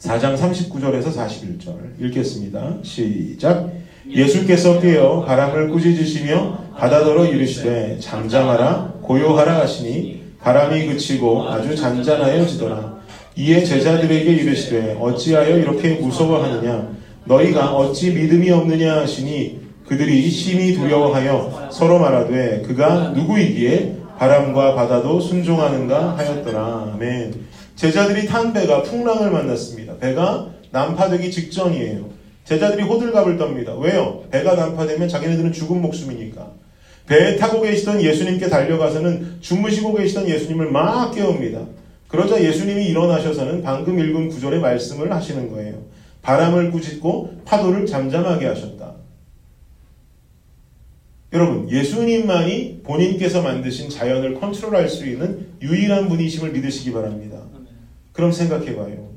4장 0.00 0.36
39절에서 0.36 1.12
41절 1.12 2.00
읽겠습니다. 2.00 2.78
시작. 2.82 3.72
예수께서 4.08 4.80
깨어 4.80 5.24
바람을 5.24 5.70
꾸짖으시며 5.70 6.66
바다더러 6.76 7.26
이르시되 7.26 7.98
잠잠하라 8.00 8.94
고요하라 9.02 9.60
하시니 9.60 10.22
바람이 10.40 10.86
그치고 10.86 11.48
아주 11.48 11.74
잔잔하여지더라. 11.74 12.96
이에 13.36 13.64
제자들에게 13.64 14.30
이르시되 14.30 14.96
어찌하여 15.00 15.58
이렇게 15.58 15.94
무서워하느냐 15.94 16.88
너희가 17.24 17.74
어찌 17.74 18.12
믿음이 18.12 18.50
없느냐 18.50 19.00
하시니 19.00 19.60
그들이 19.86 20.28
심히 20.30 20.74
두려워하여 20.74 21.68
서로 21.70 21.98
말하되 21.98 22.62
그가 22.66 23.12
누구이기에 23.14 23.96
바람과 24.18 24.74
바다도 24.74 25.20
순종하는가 25.20 26.16
하였더라. 26.16 26.92
아멘. 26.94 27.34
제자들이 27.76 28.26
탄 28.26 28.52
배가 28.52 28.82
풍랑을 28.82 29.30
만났습니다. 29.30 29.98
배가 29.98 30.48
난파되기 30.70 31.30
직전이에요. 31.30 32.15
제자들이 32.46 32.84
호들갑을 32.84 33.36
떱니다. 33.36 33.78
왜요? 33.80 34.24
배가 34.30 34.54
난파되면 34.54 35.08
자기네들은 35.08 35.52
죽은 35.52 35.82
목숨이니까. 35.82 36.52
배에 37.06 37.36
타고 37.36 37.60
계시던 37.60 38.00
예수님께 38.00 38.48
달려가서는 38.48 39.38
주무시고 39.40 39.94
계시던 39.94 40.28
예수님을 40.28 40.70
막 40.70 41.12
깨웁니다. 41.12 41.66
그러자 42.08 42.42
예수님이 42.42 42.86
일어나셔서는 42.86 43.62
방금 43.62 43.98
읽은 43.98 44.28
구절의 44.28 44.60
말씀을 44.60 45.12
하시는 45.12 45.50
거예요. 45.50 45.82
바람을 46.22 46.70
꾸짖고 46.70 47.42
파도를 47.44 47.86
잠잠하게 47.86 48.46
하셨다. 48.46 48.94
여러분, 51.32 51.68
예수님만이 51.68 52.82
본인께서 52.84 53.42
만드신 53.42 53.90
자연을 53.90 54.34
컨트롤할 54.34 54.88
수 54.88 55.04
있는 55.06 55.48
유일한 55.60 56.08
분이심을 56.08 56.52
믿으시기 56.52 56.92
바랍니다. 56.92 57.38
그럼 58.12 58.30
생각해봐요. 58.30 59.08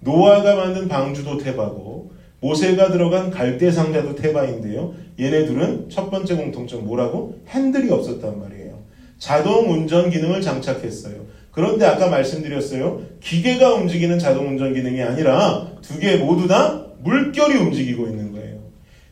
노아가 0.00 0.54
만든 0.54 0.88
방주도 0.88 1.36
태바고 1.38 1.95
모세가 2.40 2.92
들어간 2.92 3.30
갈대 3.30 3.70
상자도 3.70 4.14
태바인데요. 4.16 4.94
얘네들은 5.18 5.88
첫 5.90 6.10
번째 6.10 6.36
공통점 6.36 6.84
뭐라고? 6.84 7.38
핸들이 7.48 7.90
없었단 7.90 8.38
말이에요. 8.38 8.78
자동 9.18 9.70
운전 9.72 10.10
기능을 10.10 10.42
장착했어요. 10.42 11.14
그런데 11.50 11.86
아까 11.86 12.08
말씀드렸어요. 12.08 13.00
기계가 13.22 13.74
움직이는 13.74 14.18
자동 14.18 14.48
운전 14.48 14.74
기능이 14.74 15.02
아니라 15.02 15.68
두 15.80 15.98
개 15.98 16.16
모두 16.16 16.46
다 16.46 16.84
물결이 17.02 17.56
움직이고 17.56 18.06
있는 18.08 18.32
거예요. 18.32 18.56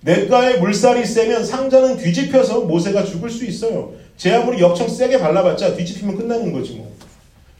냇가에 0.02 0.58
물살이 0.58 1.06
세면 1.06 1.44
상자는 1.46 1.96
뒤집혀서 1.96 2.62
모세가 2.66 3.04
죽을 3.04 3.30
수 3.30 3.46
있어요. 3.46 3.94
제 4.18 4.34
아무리 4.34 4.60
역청 4.60 4.86
세게 4.86 5.18
발라봤자 5.18 5.74
뒤집히면 5.74 6.18
끝나는 6.18 6.52
거지 6.52 6.74
뭐. 6.74 6.92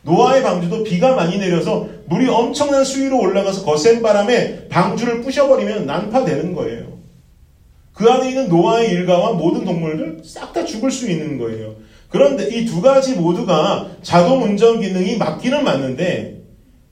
노아의 0.05 0.43
방주도 0.43 0.85
비가 0.85 1.14
많이 1.14 1.38
내려서 1.38 1.88
물이 2.07 2.29
엄청난 2.29 2.85
수위로 2.85 3.19
올라가서 3.21 3.64
거센 3.64 4.03
바람에 4.03 4.69
방주를 4.69 5.23
부셔버리면 5.23 5.87
난파되는 5.87 6.55
거예요. 6.55 6.95
그 7.95 8.09
안에 8.11 8.29
있는 8.29 8.49
노아의 8.49 8.90
일가와 8.90 9.33
모든 9.33 9.64
동물들 9.64 10.23
싹 10.25 10.53
다 10.53 10.64
죽을 10.64 10.90
수 10.90 11.11
있는 11.11 11.38
거예요. 11.38 11.75
그런데 12.11 12.49
이 12.49 12.64
두 12.67 12.81
가지 12.81 13.14
모두가 13.14 13.88
자동 14.03 14.43
운전 14.43 14.81
기능이 14.81 15.17
맞기는 15.17 15.64
맞는데 15.64 16.43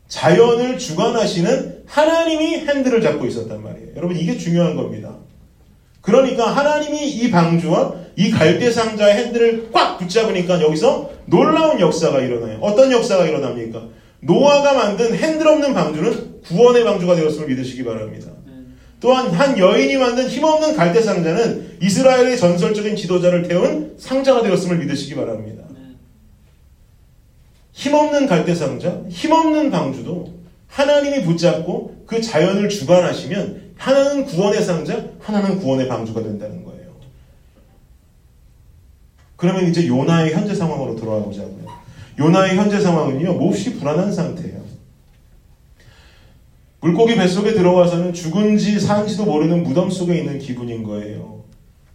자연을 0.08 0.78
주관하시는 0.78 1.82
하나님이 1.86 2.66
핸들을 2.66 3.00
잡고 3.02 3.26
있었단 3.26 3.62
말이에요. 3.62 3.88
여러분 3.96 4.16
이게 4.16 4.36
중요한 4.36 4.74
겁니다. 4.76 5.16
그러니까 6.00 6.46
하나님이 6.48 7.08
이 7.08 7.30
방주와 7.30 7.94
이 8.16 8.30
갈대 8.30 8.70
상자의 8.70 9.14
핸들을 9.26 9.70
꽉 9.72 9.98
붙잡으니까 9.98 10.60
여기서 10.60 11.10
놀라운 11.32 11.80
역사가 11.80 12.20
일어나요. 12.20 12.58
어떤 12.60 12.92
역사가 12.92 13.26
일어납니까? 13.26 13.88
노아가 14.20 14.74
만든 14.74 15.14
핸들 15.14 15.48
없는 15.48 15.72
방주는 15.72 16.42
구원의 16.42 16.84
방주가 16.84 17.16
되었음을 17.16 17.48
믿으시기 17.48 17.84
바랍니다. 17.84 18.30
또한 19.00 19.30
한 19.30 19.58
여인이 19.58 19.96
만든 19.96 20.28
힘없는 20.28 20.76
갈대 20.76 21.00
상자는 21.00 21.78
이스라엘의 21.80 22.36
전설적인 22.36 22.94
지도자를 22.94 23.48
태운 23.48 23.94
상자가 23.98 24.42
되었음을 24.42 24.78
믿으시기 24.78 25.16
바랍니다. 25.16 25.64
힘없는 27.72 28.26
갈대 28.26 28.54
상자, 28.54 29.00
힘없는 29.08 29.70
방주도 29.70 30.34
하나님이 30.68 31.22
붙잡고 31.24 32.04
그 32.06 32.20
자연을 32.20 32.68
주관하시면 32.68 33.72
하나는 33.76 34.26
구원의 34.26 34.62
상자, 34.62 35.04
하나는 35.18 35.58
구원의 35.58 35.88
방주가 35.88 36.22
된다는 36.22 36.56
거예요. 36.56 36.61
그러면 39.42 39.68
이제 39.68 39.88
요나의 39.88 40.34
현재 40.34 40.54
상황으로 40.54 40.94
돌아가 40.94 41.20
보자고요. 41.24 41.66
요나의 42.16 42.56
현재 42.56 42.78
상황은요, 42.78 43.32
몹시 43.32 43.74
불안한 43.74 44.12
상태예요. 44.12 44.62
물고기 46.80 47.16
뱃속에 47.16 47.52
들어와서는 47.52 48.12
죽은지 48.12 48.78
산지도 48.78 49.24
모르는 49.24 49.64
무덤 49.64 49.90
속에 49.90 50.16
있는 50.16 50.38
기분인 50.38 50.84
거예요. 50.84 51.42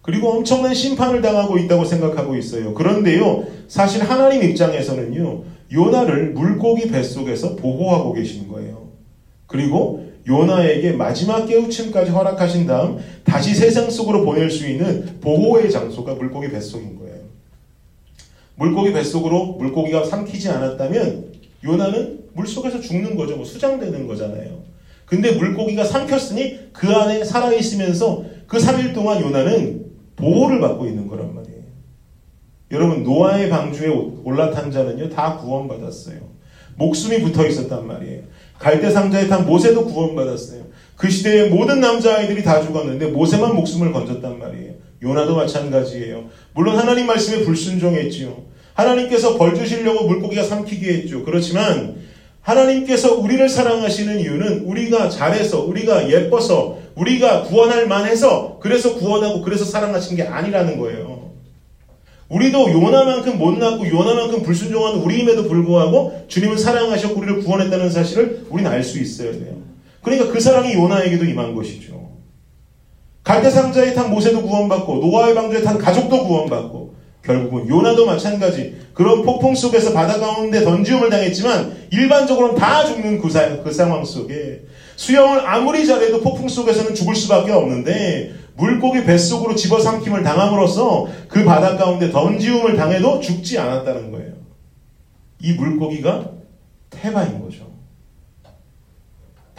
그리고 0.02 0.32
엄청난 0.32 0.74
심판을 0.74 1.22
당하고 1.22 1.58
있다고 1.58 1.86
생각하고 1.86 2.36
있어요. 2.36 2.74
그런데요, 2.74 3.46
사실 3.70 4.04
하나님 4.04 4.44
입장에서는요, 4.44 5.44
요나를 5.72 6.34
물고기 6.34 6.90
뱃속에서 6.90 7.56
보호하고 7.56 8.12
계신 8.12 8.50
거예요. 8.50 8.90
그리고 9.46 10.06
요나에게 10.28 10.92
마지막 10.92 11.46
깨우침까지 11.46 12.12
허락하신 12.12 12.68
다음 12.68 12.98
다시 13.24 13.56
세상 13.56 13.90
속으로 13.90 14.26
보낼 14.26 14.50
수 14.52 14.68
있는 14.68 15.22
보호의 15.22 15.72
장소가 15.72 16.16
물고기 16.16 16.50
뱃속인 16.50 16.98
거예요. 16.98 17.07
물고기 18.58 18.92
뱃속으로 18.92 19.54
물고기가 19.54 20.04
삼키지 20.04 20.50
않았다면 20.50 21.34
요나는 21.64 22.26
물속에서 22.34 22.82
죽는 22.82 23.16
거죠. 23.16 23.36
뭐 23.36 23.46
수장되는 23.46 24.08
거잖아요. 24.08 24.64
근데 25.06 25.32
물고기가 25.32 25.84
삼켰으니 25.84 26.72
그 26.74 26.92
안에 26.92 27.24
살아있으면서 27.24 28.26
그 28.48 28.58
3일 28.58 28.94
동안 28.94 29.22
요나는 29.22 29.86
보호를 30.16 30.60
받고 30.60 30.88
있는 30.88 31.08
거란 31.08 31.34
말이에요. 31.34 31.58
여러분 32.72 33.04
노아의 33.04 33.50
방주에 33.50 33.88
올라탄 34.24 34.72
자는요 34.72 35.10
다 35.10 35.38
구원받았어요. 35.38 36.20
목숨이 36.76 37.22
붙어 37.22 37.48
있었단 37.48 37.88
말이에요. 37.88 38.24
갈대 38.60 38.90
상자에 38.90 39.28
탄 39.28 39.46
모세도 39.46 39.86
구원받았어요. 39.86 40.67
그 40.98 41.10
시대의 41.10 41.50
모든 41.50 41.80
남자아이들이 41.80 42.44
다 42.44 42.62
죽었는데 42.62 43.08
모세만 43.08 43.56
목숨을 43.56 43.94
건졌단 43.94 44.40
말이에요. 44.40 44.74
요나도 45.02 45.36
마찬가지예요. 45.36 46.26
물론 46.54 46.78
하나님 46.78 47.06
말씀에 47.06 47.46
불순종했지요. 47.46 48.36
하나님께서 48.74 49.38
벌 49.38 49.56
주시려고 49.56 50.08
물고기가 50.08 50.44
삼키게 50.44 50.94
했죠. 50.94 51.24
그렇지만 51.24 51.98
하나님께서 52.42 53.16
우리를 53.16 53.48
사랑하시는 53.48 54.20
이유는 54.20 54.60
우리가 54.66 55.10
잘해서, 55.10 55.66
우리가 55.66 56.10
예뻐서, 56.10 56.80
우리가 56.96 57.44
구원할 57.44 57.88
만해서, 57.88 58.58
그래서 58.60 58.96
구원하고 58.96 59.42
그래서 59.42 59.66
사랑하신 59.66 60.16
게 60.18 60.24
아니라는 60.24 60.80
거예요. 60.80 61.32
우리도 62.30 62.72
요나만큼 62.72 63.38
못났고 63.38 63.88
요나만큼 63.88 64.44
불순종한 64.44 64.96
우리임에도 64.96 65.48
불구하고 65.48 66.26
주님은 66.28 66.58
사랑하셨고 66.58 67.20
우리를 67.20 67.44
구원했다는 67.44 67.90
사실을 67.90 68.48
우리는 68.50 68.70
알 68.70 68.84
수 68.84 69.00
있어야 69.00 69.32
돼요. 69.32 69.67
그러니까 70.02 70.32
그 70.32 70.40
사랑이 70.40 70.74
요나에게도 70.74 71.26
임한 71.26 71.56
것이죠. 71.56 72.12
갈대상자에 73.24 73.94
탄 73.94 74.10
모세도 74.10 74.42
구원받고 74.42 74.96
노아의 74.96 75.36
방주에 75.36 75.62
탄 75.62 75.78
가족도 75.78 76.26
구원받고 76.26 76.96
결국은 77.24 77.68
요나도 77.68 78.06
마찬가지. 78.06 78.78
그런 78.94 79.22
폭풍 79.24 79.54
속에서 79.54 79.94
바다 79.94 80.18
가운데 80.18 80.64
던지움을 80.64 81.10
당했지만 81.10 81.76
일반적으로는 81.92 82.56
다 82.56 82.86
죽는 82.86 83.20
그, 83.20 83.30
사, 83.30 83.62
그 83.62 83.72
상황 83.72 84.04
속에 84.06 84.62
수영을 84.96 85.46
아무리 85.46 85.86
잘해도 85.86 86.22
폭풍 86.22 86.48
속에서는 86.48 86.96
죽을 86.96 87.14
수밖에 87.14 87.52
없는데 87.52 88.34
물고기 88.56 89.04
뱃속으로 89.04 89.56
집어삼킴을 89.56 90.24
당함으로써 90.24 91.08
그 91.28 91.44
바다 91.44 91.78
가운데 91.78 92.10
던지움을 92.10 92.76
당해도 92.76 93.20
죽지 93.20 93.60
않았다는 93.60 94.12
거예요. 94.12 94.34
이 95.42 95.54
물고기가 95.54 96.32
태바인 96.90 97.42
거죠. 97.44 97.68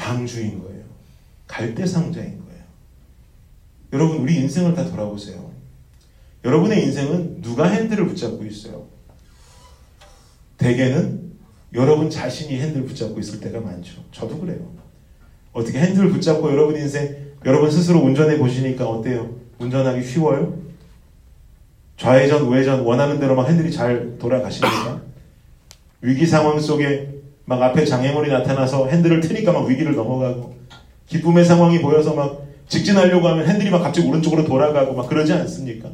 방주인 0.08 0.62
거예요. 0.62 0.84
갈대상자인 1.46 2.42
거예요. 2.44 2.62
여러분, 3.92 4.18
우리 4.18 4.36
인생을 4.36 4.74
다 4.74 4.88
돌아보세요. 4.88 5.50
여러분의 6.44 6.84
인생은 6.84 7.42
누가 7.42 7.68
핸들을 7.68 8.06
붙잡고 8.06 8.44
있어요? 8.44 8.86
대개는 10.56 11.32
여러분 11.74 12.08
자신이 12.08 12.58
핸들 12.58 12.84
붙잡고 12.84 13.20
있을 13.20 13.40
때가 13.40 13.60
많죠. 13.60 14.02
저도 14.10 14.38
그래요. 14.40 14.72
어떻게 15.52 15.78
핸들을 15.78 16.10
붙잡고 16.10 16.50
여러분 16.50 16.76
인생, 16.76 17.32
여러분 17.44 17.70
스스로 17.70 18.00
운전해 18.00 18.38
보시니까 18.38 18.88
어때요? 18.88 19.36
운전하기 19.58 20.02
쉬워요? 20.06 20.58
좌회전, 21.96 22.42
우회전 22.42 22.80
원하는 22.80 23.18
대로 23.18 23.34
막 23.34 23.48
핸들이 23.48 23.70
잘 23.70 24.16
돌아가십니까? 24.18 25.02
위기 26.00 26.24
상황 26.26 26.58
속에 26.60 27.17
막 27.48 27.62
앞에 27.62 27.86
장애물이 27.86 28.30
나타나서 28.30 28.88
핸들을 28.88 29.20
트니까 29.20 29.52
막 29.52 29.64
위기를 29.64 29.94
넘어가고 29.96 30.54
기쁨의 31.06 31.46
상황이 31.46 31.80
보여서 31.80 32.14
막 32.14 32.46
직진하려고 32.68 33.26
하면 33.26 33.48
핸들이 33.48 33.70
막 33.70 33.78
갑자기 33.78 34.06
오른쪽으로 34.06 34.44
돌아가고 34.44 34.94
막 34.94 35.08
그러지 35.08 35.32
않습니까? 35.32 35.90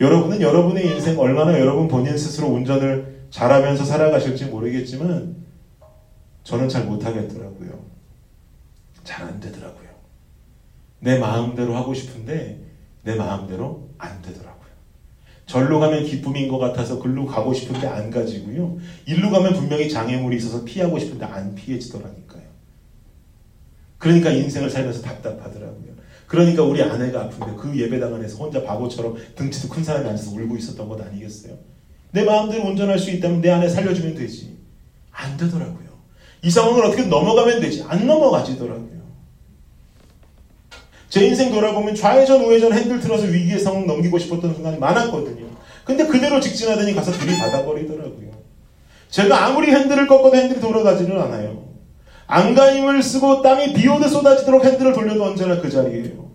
여러분은 0.00 0.40
여러분의 0.40 0.86
인생 0.86 1.18
얼마나 1.18 1.58
여러분 1.58 1.88
본인 1.88 2.16
스스로 2.16 2.46
운전을 2.50 3.26
잘하면서 3.30 3.84
살아가실지 3.84 4.44
모르겠지만 4.46 5.34
저는 6.44 6.68
잘 6.68 6.84
못하겠더라고요. 6.84 7.70
잘 9.02 9.26
안 9.26 9.40
되더라고요. 9.40 9.88
내 11.00 11.18
마음대로 11.18 11.74
하고 11.74 11.92
싶은데 11.92 12.60
내 13.02 13.16
마음대로 13.16 13.88
안 13.98 14.22
되더라고요. 14.22 14.59
절로 15.50 15.80
가면 15.80 16.04
기쁨인 16.04 16.46
것 16.46 16.58
같아서 16.58 17.00
글로 17.00 17.26
가고 17.26 17.52
싶은데 17.52 17.84
안 17.84 18.08
가지고요. 18.08 18.78
일로 19.04 19.32
가면 19.32 19.54
분명히 19.54 19.88
장애물이 19.90 20.36
있어서 20.36 20.64
피하고 20.64 20.96
싶은데 20.96 21.24
안 21.24 21.56
피해지더라니까요. 21.56 22.44
그러니까 23.98 24.30
인생을 24.30 24.70
살면서 24.70 25.02
답답하더라고요. 25.02 25.90
그러니까 26.28 26.62
우리 26.62 26.80
아내가 26.80 27.22
아픈데 27.22 27.56
그 27.56 27.76
예배당 27.76 28.14
안에서 28.14 28.36
혼자 28.36 28.62
바보처럼 28.62 29.16
등치도 29.34 29.70
큰 29.70 29.82
사람이 29.82 30.08
앉아서 30.08 30.30
울고 30.36 30.56
있었던 30.56 30.88
것 30.88 31.00
아니겠어요? 31.00 31.58
내 32.12 32.22
마음대로 32.22 32.68
운전할 32.68 32.96
수 32.96 33.10
있다면 33.10 33.40
내 33.40 33.50
아내 33.50 33.68
살려주면 33.68 34.14
되지. 34.14 34.56
안 35.10 35.36
되더라고요. 35.36 35.88
이 36.44 36.48
상황을 36.48 36.84
어떻게 36.84 37.06
넘어가면 37.06 37.60
되지. 37.60 37.82
안 37.88 38.06
넘어가지더라고요. 38.06 38.99
제 41.10 41.26
인생 41.26 41.50
돌아보면 41.50 41.96
좌회전, 41.96 42.40
우회전 42.42 42.72
핸들 42.72 43.00
틀어서 43.00 43.26
위기의 43.26 43.58
상황 43.58 43.86
넘기고 43.86 44.16
싶었던 44.16 44.54
순간이 44.54 44.78
많았거든요. 44.78 45.44
근데 45.84 46.06
그대로 46.06 46.40
직진하더니 46.40 46.94
가서 46.94 47.10
들이받아버리더라고요. 47.10 48.30
제가 49.08 49.46
아무리 49.46 49.72
핸들을 49.72 50.06
꺾어도 50.06 50.36
핸들이 50.36 50.60
돌아가지는 50.60 51.20
않아요. 51.20 51.68
안간힘을 52.28 53.02
쓰고 53.02 53.42
땀이 53.42 53.72
비오듯 53.74 54.08
쏟아지도록 54.08 54.64
핸들을 54.64 54.92
돌려도 54.92 55.24
언제나 55.24 55.60
그 55.60 55.68
자리예요. 55.68 56.30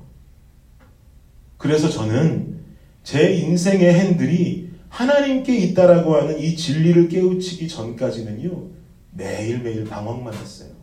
그래서 1.58 1.90
저는 1.90 2.60
제 3.02 3.34
인생의 3.34 3.94
핸들이 3.94 4.72
하나님께 4.90 5.56
있다라고 5.56 6.16
하는 6.16 6.38
이 6.38 6.54
진리를 6.54 7.08
깨우치기 7.08 7.70
전까지는요, 7.70 8.68
매일매일 9.12 9.86
방황만 9.86 10.34
했어요. 10.34 10.75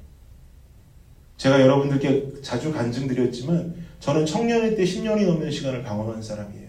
제가 1.42 1.60
여러분들께 1.60 2.40
자주 2.40 2.72
간증드렸지만, 2.72 3.74
저는 3.98 4.24
청년의 4.24 4.76
때 4.76 4.84
10년이 4.84 5.26
넘는 5.26 5.50
시간을 5.50 5.82
방황한 5.82 6.22
사람이에요. 6.22 6.68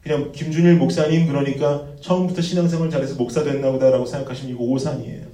그냥 0.00 0.30
김준일 0.30 0.76
목사님 0.76 1.26
그러니까 1.26 1.84
처음부터 2.00 2.40
신앙생활 2.40 2.88
잘해서 2.88 3.16
목사 3.16 3.42
됐나 3.42 3.72
보다라고 3.72 4.06
생각하시면 4.06 4.54
이거 4.54 4.62
오산이에요. 4.62 5.26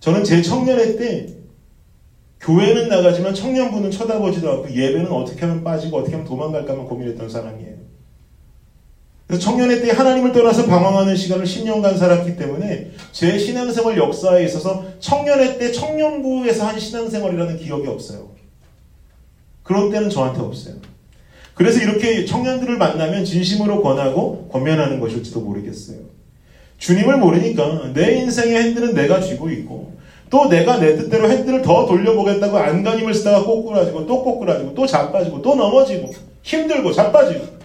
저는 0.00 0.22
제 0.22 0.42
청년회 0.42 0.96
때 0.96 1.34
교회는 2.40 2.90
나가지만 2.90 3.34
청년부는 3.34 3.90
쳐다보지도 3.90 4.50
않고 4.50 4.70
예배는 4.70 5.10
어떻게 5.10 5.40
하면 5.46 5.64
빠지고 5.64 5.96
어떻게 5.96 6.14
하면 6.14 6.28
도망갈까만 6.28 6.84
고민했던 6.84 7.30
사람이에요. 7.30 7.77
그래서 9.28 9.42
청년회 9.42 9.82
때 9.82 9.90
하나님을 9.90 10.32
떠나서 10.32 10.64
방황하는 10.64 11.14
시간을 11.14 11.44
10년간 11.44 11.98
살았기 11.98 12.36
때문에 12.36 12.92
제 13.12 13.38
신앙생활 13.38 13.98
역사에 13.98 14.42
있어서 14.46 14.86
청년회 15.00 15.58
때 15.58 15.70
청년부에서 15.70 16.66
한 16.66 16.80
신앙생활이라는 16.80 17.58
기억이 17.58 17.86
없어요. 17.88 18.30
그런 19.62 19.90
때는 19.90 20.08
저한테 20.08 20.40
없어요. 20.40 20.76
그래서 21.52 21.78
이렇게 21.78 22.24
청년들을 22.24 22.78
만나면 22.78 23.26
진심으로 23.26 23.82
권하고 23.82 24.48
권면하는 24.50 24.98
것일지도 24.98 25.40
모르겠어요. 25.40 25.98
주님을 26.78 27.18
모르니까 27.18 27.92
내 27.92 28.16
인생의 28.20 28.56
핸들은 28.62 28.94
내가 28.94 29.20
쥐고 29.20 29.50
있고 29.50 29.98
또 30.30 30.48
내가 30.48 30.78
내 30.78 30.96
뜻대로 30.96 31.28
핸들을 31.28 31.60
더 31.60 31.84
돌려보겠다고 31.84 32.56
안간힘을 32.56 33.12
쓰다가 33.12 33.44
꼬꾸라지고 33.44 34.06
또 34.06 34.22
꼬꾸라지고 34.24 34.74
또 34.74 34.86
자빠지고 34.86 35.42
또 35.42 35.54
넘어지고 35.54 36.14
힘들고 36.42 36.92
자빠지고 36.92 37.57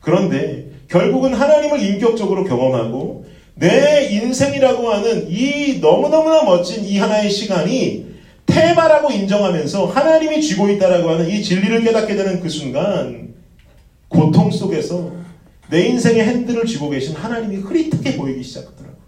그런데 0.00 0.66
결국은 0.88 1.34
하나님을 1.34 1.80
인격적으로 1.80 2.44
경험하고 2.44 3.24
내 3.54 4.08
인생이라고 4.10 4.88
하는 4.88 5.30
이 5.30 5.78
너무너무나 5.80 6.42
멋진 6.44 6.84
이 6.84 6.98
하나의 6.98 7.30
시간이 7.30 8.06
테마라고 8.46 9.12
인정하면서 9.12 9.86
하나님이 9.86 10.40
쥐고 10.40 10.70
있다라고 10.70 11.10
하는 11.10 11.28
이 11.28 11.42
진리를 11.42 11.84
깨닫게 11.84 12.16
되는 12.16 12.40
그 12.40 12.48
순간 12.48 13.34
고통 14.08 14.50
속에서 14.50 15.12
내 15.68 15.86
인생의 15.86 16.24
핸들을 16.24 16.66
쥐고 16.66 16.90
계신 16.90 17.14
하나님이 17.14 17.56
흐릿하게 17.56 18.16
보이기 18.16 18.42
시작하더라고요. 18.42 18.98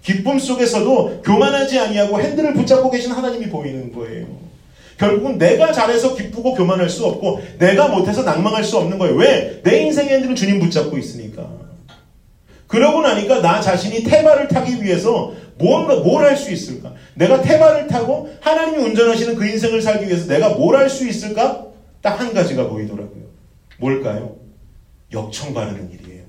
기쁨 0.00 0.38
속에서도 0.38 1.22
교만하지 1.22 1.78
아니하고 1.78 2.20
핸들을 2.20 2.54
붙잡고 2.54 2.90
계신 2.90 3.12
하나님이 3.12 3.50
보이는 3.50 3.92
거예요. 3.92 4.43
결국은 4.98 5.38
내가 5.38 5.72
잘해서 5.72 6.14
기쁘고 6.14 6.54
교만할 6.54 6.88
수 6.88 7.04
없고 7.06 7.40
내가 7.58 7.88
못해서 7.88 8.22
낭망할 8.22 8.62
수 8.64 8.78
없는 8.78 8.98
거예요. 8.98 9.16
왜? 9.16 9.60
내 9.62 9.78
인생의 9.82 10.14
핸들은 10.14 10.34
주님 10.34 10.60
붙잡고 10.60 10.96
있으니까. 10.98 11.48
그러고 12.66 13.02
나니까 13.02 13.40
나 13.40 13.60
자신이 13.60 14.04
테마를 14.04 14.48
타기 14.48 14.82
위해서 14.82 15.32
뭘 15.58 15.86
할 16.24 16.36
수 16.36 16.50
있을까? 16.50 16.92
내가 17.14 17.40
테마를 17.40 17.86
타고 17.86 18.28
하나님이 18.40 18.82
운전하시는 18.84 19.36
그 19.36 19.46
인생을 19.46 19.80
살기 19.82 20.06
위해서 20.08 20.26
내가 20.26 20.50
뭘 20.50 20.76
할 20.76 20.88
수 20.90 21.06
있을까? 21.06 21.66
딱 22.02 22.20
한 22.20 22.34
가지가 22.34 22.68
보이더라고요. 22.68 23.24
뭘까요? 23.78 24.36
역청 25.12 25.54
바르는 25.54 25.90
일이에요. 25.92 26.24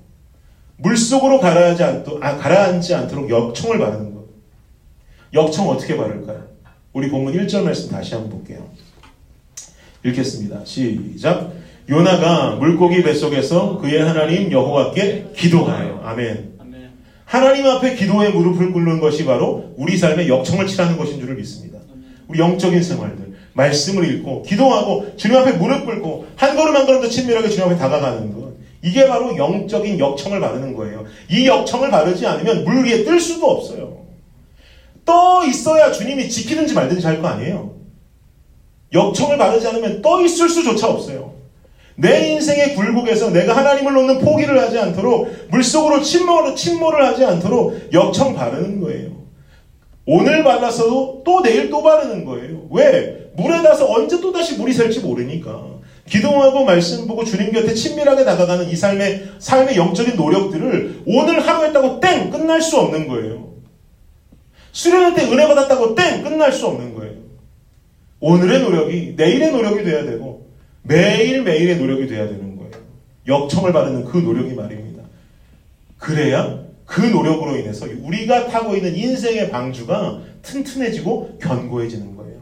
물속으로 0.77 1.39
가라앉지, 1.39 1.83
않도, 1.83 2.19
아, 2.21 2.37
가라앉지 2.37 2.93
않도록 2.93 3.29
역청을 3.29 3.79
바르는 3.79 4.13
거. 4.13 4.25
역청 5.33 5.69
어떻게 5.69 5.97
바를까요? 5.97 6.54
우리 6.95 7.09
본문 7.09 7.33
1절 7.33 7.63
말씀 7.63 7.91
다시 7.91 8.13
한번 8.13 8.31
볼게요. 8.31 8.69
읽겠습니다. 10.05 10.61
시작. 10.63 11.51
요나가 11.89 12.55
물고기 12.55 13.03
뱃속에서 13.03 13.79
그의 13.79 14.01
하나님 14.01 14.49
여호와께 14.49 15.33
기도하여. 15.35 16.01
아멘. 16.05 16.53
하나님 17.25 17.65
앞에 17.65 17.95
기도에 17.95 18.29
무릎을 18.29 18.71
꿇는 18.71 19.01
것이 19.01 19.25
바로 19.25 19.73
우리 19.75 19.97
삶의 19.97 20.29
역청을 20.29 20.67
치라는 20.67 20.95
것인 20.95 21.19
줄을 21.19 21.35
믿습니다. 21.35 21.79
우리 22.29 22.39
영적인 22.39 22.81
생활들, 22.81 23.33
말씀을 23.51 24.09
읽고, 24.15 24.43
기도하고, 24.43 25.17
주님 25.17 25.37
앞에 25.37 25.51
무릎 25.57 25.85
꿇고, 25.85 26.27
한 26.37 26.55
걸음 26.55 26.77
한 26.77 26.85
걸음 26.85 27.01
더 27.01 27.09
친밀하게 27.09 27.49
주님 27.49 27.65
앞에 27.65 27.77
다가가는 27.77 28.33
것. 28.33 28.53
이게 28.81 29.05
바로 29.05 29.35
영적인 29.35 29.99
역청을 29.99 30.39
바르는 30.39 30.73
거예요. 30.73 31.03
이 31.29 31.45
역청을 31.45 31.91
바르지 31.91 32.25
않으면 32.25 32.63
물 32.63 32.85
위에 32.85 33.03
뜰 33.03 33.19
수도 33.19 33.47
없어요. 33.47 34.04
떠 35.05 35.45
있어야 35.45 35.91
주님이 35.91 36.29
지키든지 36.29 36.73
말든지 36.73 37.05
할 37.05 37.21
거 37.21 37.27
아니에요. 37.27 37.75
역청을 38.93 39.37
바르지 39.37 39.67
않으면 39.67 40.01
떠 40.01 40.21
있을 40.21 40.49
수조차 40.49 40.87
없어요. 40.87 41.33
내 41.97 42.31
인생의 42.33 42.75
굴곡에서 42.75 43.29
내가 43.31 43.55
하나님을 43.55 43.93
놓는 43.93 44.19
포기를 44.19 44.59
하지 44.59 44.77
않도록 44.79 45.29
물속으로 45.49 46.01
침몰, 46.01 46.55
침몰을 46.55 47.05
하지 47.05 47.23
않도록 47.23 47.93
역청 47.93 48.35
바르는 48.35 48.81
거예요. 48.81 49.11
오늘 50.05 50.43
발랐어도 50.43 51.23
또 51.25 51.41
내일 51.41 51.69
또 51.69 51.81
바르는 51.81 52.25
거예요. 52.25 52.67
왜? 52.69 53.31
물에 53.35 53.61
닿아서 53.63 53.91
언제 53.91 54.19
또다시 54.21 54.57
물이 54.57 54.73
셀지 54.73 54.99
모르니까. 54.99 55.75
기도하고 56.07 56.65
말씀 56.65 57.07
보고 57.07 57.23
주님 57.23 57.51
곁에 57.51 57.73
친밀하게 57.73 58.23
다가가는 58.23 58.69
이 58.69 58.75
삶의 58.75 59.23
삶의 59.39 59.75
영적인 59.75 60.15
노력들을 60.15 61.03
오늘 61.07 61.45
하루 61.47 61.65
했다고 61.65 61.99
땡 61.99 62.29
끝날 62.29 62.61
수 62.61 62.77
없는 62.77 63.07
거예요. 63.07 63.54
수련할 64.75 65.15
때 65.15 65.23
은혜 65.23 65.47
받았다고 65.47 65.95
땡 65.95 66.21
끝날 66.21 66.51
수 66.51 66.67
없는 66.67 66.95
거예요. 66.95 67.13
오늘의 68.19 68.59
노력이 68.59 69.13
내일의 69.15 69.51
노력이 69.53 69.85
돼야 69.85 70.03
되고 70.03 70.49
매일 70.83 71.43
매일의 71.43 71.77
노력이 71.77 72.07
돼야 72.07 72.27
되는 72.27 72.57
거예요. 72.57 72.71
역청을 73.25 73.71
바르는 73.71 74.03
그 74.03 74.17
노력이 74.17 74.53
말입니다. 74.53 75.03
그래야 75.97 76.59
그 76.85 76.99
노력으로 76.99 77.55
인해서 77.55 77.87
우리가 78.01 78.47
타고 78.47 78.75
있는 78.75 78.95
인생의 78.95 79.49
방주가 79.49 80.21
튼튼해지고 80.41 81.39
견고해지는 81.41 82.17
거예요. 82.17 82.41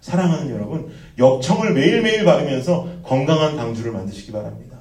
사랑하는 0.00 0.50
여러분, 0.50 0.90
역청을 1.18 1.72
매일매일 1.72 2.24
바르면서 2.24 2.88
건강한 3.02 3.56
방주를 3.56 3.90
만드시기 3.92 4.32
바랍니다. 4.32 4.76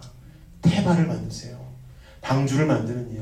태바를 0.62 1.08
만드세요. 1.08 1.58
방주를 2.22 2.66
만드는 2.66 3.12
일, 3.14 3.22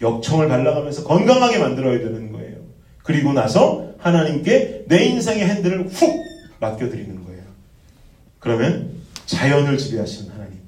역청을 0.00 0.48
발라가면서 0.48 1.02
건강하게 1.04 1.58
만들어야 1.58 1.98
되는. 1.98 2.33
그리고 3.04 3.34
나서 3.34 3.94
하나님께 3.98 4.86
내 4.88 5.04
인생의 5.04 5.46
핸들을 5.46 5.88
훅 5.88 6.24
맡겨드리는 6.58 7.24
거예요. 7.24 7.42
그러면 8.40 8.90
자연을 9.26 9.76
지배하시는 9.76 10.32
하나님, 10.32 10.58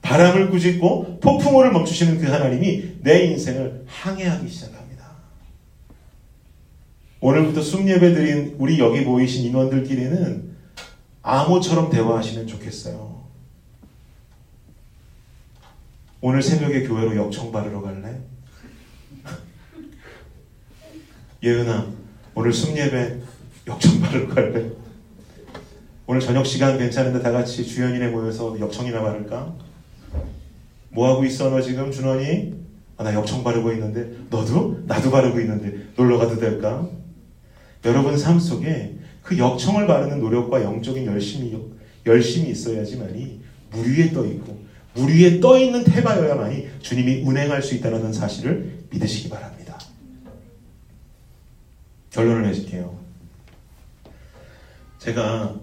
바람을 0.00 0.50
꾸짖고 0.50 1.20
폭풍우를 1.20 1.70
멈추시는 1.70 2.18
그 2.18 2.26
하나님이 2.26 2.96
내 3.02 3.24
인생을 3.26 3.84
항해하기 3.86 4.48
시작합니다. 4.48 5.04
오늘부터 7.20 7.60
숨예배 7.60 8.14
드린 8.14 8.56
우리 8.58 8.78
여기 8.78 9.02
모이신 9.02 9.44
인원들끼리는 9.44 10.50
암호처럼 11.20 11.90
대화하시면 11.90 12.46
좋겠어요. 12.46 13.22
오늘 16.22 16.42
새벽에 16.42 16.84
교회로 16.84 17.16
역청 17.16 17.52
바르러 17.52 17.82
갈래? 17.82 18.18
예은아, 21.42 21.88
오늘 22.36 22.52
숨예배 22.52 23.16
역청 23.66 24.00
바르러 24.00 24.28
갈래? 24.32 24.70
오늘 26.06 26.20
저녁 26.20 26.46
시간 26.46 26.78
괜찮은데 26.78 27.20
다 27.20 27.32
같이 27.32 27.66
주연이네 27.66 28.08
모여서 28.08 28.56
역청이나 28.60 29.02
바를까? 29.02 29.52
뭐 30.90 31.10
하고 31.10 31.24
있어 31.24 31.50
너 31.50 31.60
지금 31.60 31.90
준원이? 31.90 32.54
아, 32.96 33.02
나 33.02 33.12
역청 33.12 33.42
바르고 33.42 33.72
있는데 33.72 34.12
너도? 34.30 34.84
나도 34.86 35.10
바르고 35.10 35.40
있는데 35.40 35.88
놀러 35.96 36.16
가도 36.16 36.38
될까? 36.38 36.88
여러분 37.84 38.16
삶 38.16 38.38
속에 38.38 38.98
그 39.22 39.36
역청을 39.36 39.88
바르는 39.88 40.20
노력과 40.20 40.62
영적인 40.62 41.06
열심이 41.06 41.58
열심이 42.06 42.50
있어야지만이 42.50 43.40
물 43.72 43.90
위에 43.90 44.12
떠 44.12 44.24
있고 44.26 44.62
물 44.94 45.10
위에 45.10 45.40
떠 45.40 45.58
있는 45.58 45.82
태바여야만이 45.82 46.68
주님이 46.82 47.22
운행할 47.22 47.62
수 47.62 47.74
있다는 47.74 48.12
사실을 48.12 48.84
믿으시기 48.90 49.28
바랍니다. 49.28 49.61
결론을 52.12 52.42
내줄게요. 52.42 52.94
제가 54.98 55.54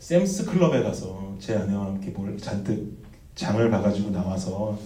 샘스 0.00 0.44
클럽에 0.46 0.82
가서 0.82 1.36
제 1.38 1.54
아내와 1.54 1.86
함께 1.86 2.10
뭘 2.10 2.36
잔뜩 2.36 3.00
장을 3.36 3.70
봐가지고 3.70 4.10
나와서 4.10 4.76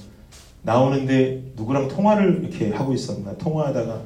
나오는데 0.63 1.53
누구랑 1.57 1.89
통화를 1.89 2.43
이렇게 2.43 2.71
하고 2.71 2.93
있었나 2.93 3.35
통화하다가 3.39 4.03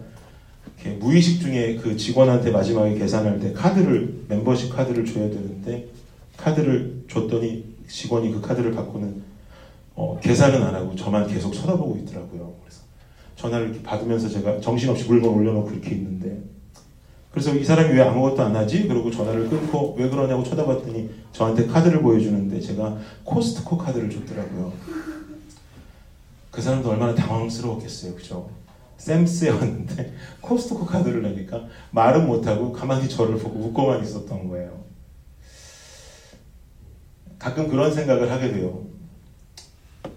이렇게 0.77 0.97
무의식 0.99 1.41
중에 1.41 1.77
그 1.77 1.97
직원한테 1.97 2.53
마지막에 2.53 2.95
계산할 2.95 3.41
때 3.41 3.53
카드를 3.53 4.27
멤버십 4.29 4.73
카드를 4.73 5.05
줘야 5.05 5.29
되는데 5.29 5.89
카드를 6.37 7.05
줬더니 7.11 7.65
직원이 7.89 8.31
그 8.31 8.41
카드를 8.41 8.75
갖고는 8.75 9.23
어, 9.97 10.19
계산은 10.21 10.63
안 10.63 10.75
하고 10.75 10.95
저만 10.95 11.27
계속 11.27 11.53
쳐다보고 11.53 11.97
있더라고요. 11.99 12.55
그래서 12.63 12.80
전화를 13.41 13.69
이렇게 13.69 13.83
받으면서 13.83 14.29
제가 14.29 14.61
정신없이 14.61 15.05
물건 15.05 15.31
올려놓고 15.31 15.71
이렇게 15.71 15.95
있는데 15.95 16.43
그래서 17.31 17.55
이 17.55 17.65
사람이 17.65 17.95
왜 17.95 18.03
아무것도 18.03 18.43
안 18.43 18.55
하지? 18.55 18.87
그러고 18.87 19.11
전화를 19.11 19.49
끊고 19.49 19.95
왜 19.97 20.11
그러냐고 20.11 20.43
쳐다봤더니 20.43 21.09
저한테 21.33 21.67
카드를 21.67 22.03
보여주는데 22.03 22.61
제가 22.61 22.99
코스트코 23.25 23.79
카드를 23.79 24.11
줬더라고요. 24.11 24.73
그 26.51 26.61
사람도 26.61 26.91
얼마나 26.91 27.15
당황스러웠겠어요. 27.15 28.15
그죠? 28.17 28.51
샘스에 28.99 29.51
왔는데 29.51 30.13
코스트코 30.43 30.85
카드를 30.85 31.23
내니까 31.23 31.65
말은 31.93 32.27
못하고 32.27 32.73
가만히 32.73 33.09
저를 33.09 33.39
보고 33.39 33.61
웃고만 33.61 34.03
있었던 34.03 34.49
거예요. 34.49 34.85
가끔 37.39 37.69
그런 37.69 37.95
생각을 37.95 38.31
하게 38.31 38.53
돼요. 38.53 38.85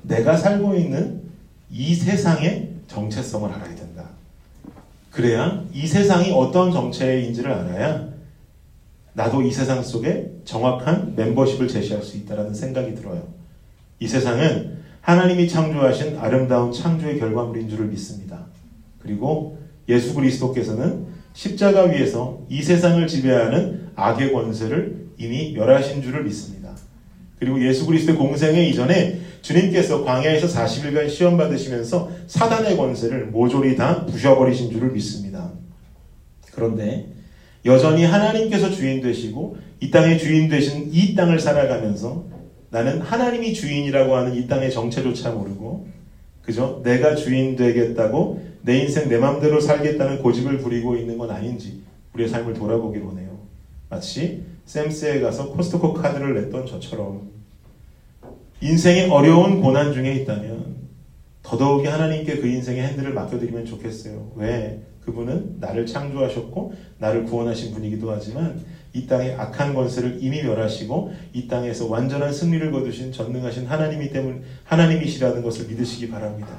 내가 0.01 0.35
살고 0.35 0.75
있는 0.75 1.21
이 1.69 1.95
세상의 1.95 2.72
정체성을 2.87 3.51
알아야 3.51 3.75
된다. 3.75 4.09
그래야 5.11 5.63
이 5.71 5.85
세상이 5.85 6.31
어떤 6.31 6.71
정체인지를 6.71 7.51
알아야 7.51 8.09
나도 9.13 9.41
이 9.43 9.51
세상 9.51 9.83
속에 9.83 10.31
정확한 10.43 11.15
멤버십을 11.15 11.67
제시할 11.67 12.01
수 12.01 12.17
있다는 12.17 12.53
생각이 12.53 12.95
들어요. 12.95 13.27
이 13.99 14.07
세상은 14.07 14.83
하나님이 15.01 15.47
창조하신 15.47 16.17
아름다운 16.17 16.71
창조의 16.71 17.19
결과물인 17.19 17.69
줄을 17.69 17.87
믿습니다. 17.87 18.45
그리고 18.99 19.59
예수 19.87 20.15
그리스도께서는 20.15 21.05
십자가 21.33 21.83
위에서 21.83 22.39
이 22.49 22.61
세상을 22.61 23.05
지배하는 23.05 23.91
악의 23.95 24.31
권세를 24.33 25.09
이미 25.17 25.51
멸하신 25.53 26.01
줄을 26.01 26.23
믿습니다. 26.23 26.62
그리고 27.43 27.61
예수 27.61 27.85
그리스도의 27.85 28.17
공생의 28.17 28.69
이전에 28.69 29.19
주님께서 29.41 30.05
광야에서 30.05 30.47
40일간 30.47 31.09
시험 31.09 31.35
받으시면서 31.35 32.09
사단의 32.27 32.77
권세를 32.77 33.25
모조리 33.25 33.75
다 33.75 34.05
부셔버리신 34.05 34.71
줄을 34.71 34.91
믿습니다. 34.91 35.51
그런데 36.53 37.09
여전히 37.65 38.05
하나님께서 38.05 38.71
주인 38.71 39.01
되시고 39.01 39.57
이 39.81 39.91
땅의 39.91 40.19
주인 40.19 40.47
되신 40.47 40.89
이 40.93 41.15
땅을 41.15 41.37
살아가면서 41.37 42.23
나는 42.69 43.01
하나님이 43.01 43.53
주인이라고 43.53 44.15
하는 44.15 44.35
이 44.35 44.47
땅의 44.47 44.71
정체조차 44.71 45.31
모르고 45.31 45.87
그저 46.43 46.81
내가 46.81 47.15
주인 47.15 47.57
되겠다고 47.57 48.41
내 48.61 48.79
인생 48.79 49.09
내 49.09 49.17
맘대로 49.17 49.59
살겠다는 49.59 50.19
고집을 50.23 50.59
부리고 50.59 50.95
있는 50.95 51.17
건 51.17 51.29
아닌지 51.29 51.81
우리의 52.13 52.29
삶을 52.29 52.53
돌아보기로 52.53 53.09
하네요. 53.09 53.37
마치 53.89 54.52
샘스에 54.65 55.19
가서 55.19 55.49
코스트코 55.49 55.93
카드를 55.93 56.33
냈던 56.35 56.65
저처럼 56.65 57.31
인생의 58.61 59.09
어려운 59.09 59.61
고난 59.61 59.93
중에 59.93 60.13
있다면 60.15 60.83
더더욱이 61.43 61.87
하나님께 61.87 62.37
그 62.37 62.47
인생의 62.47 62.81
핸들을 62.87 63.13
맡겨드리면 63.13 63.65
좋겠어요. 63.65 64.31
왜? 64.35 64.81
그분은 65.01 65.57
나를 65.59 65.85
창조하셨고 65.85 66.73
나를 66.97 67.25
구원하신 67.25 67.73
분이기도 67.73 68.09
하지만 68.09 68.61
이 68.93 69.05
땅의 69.05 69.35
악한 69.35 69.73
권세를 69.73 70.19
이미 70.21 70.41
멸하시고 70.43 71.13
이 71.33 71.47
땅에서 71.47 71.87
완전한 71.87 72.31
승리를 72.31 72.71
거두신 72.71 73.11
전능하신 73.11 73.65
하나님이 73.65 74.11
때문 74.11 74.43
하나님이시라는 74.63 75.43
것을 75.43 75.67
믿으시기 75.67 76.09
바랍니다. 76.09 76.57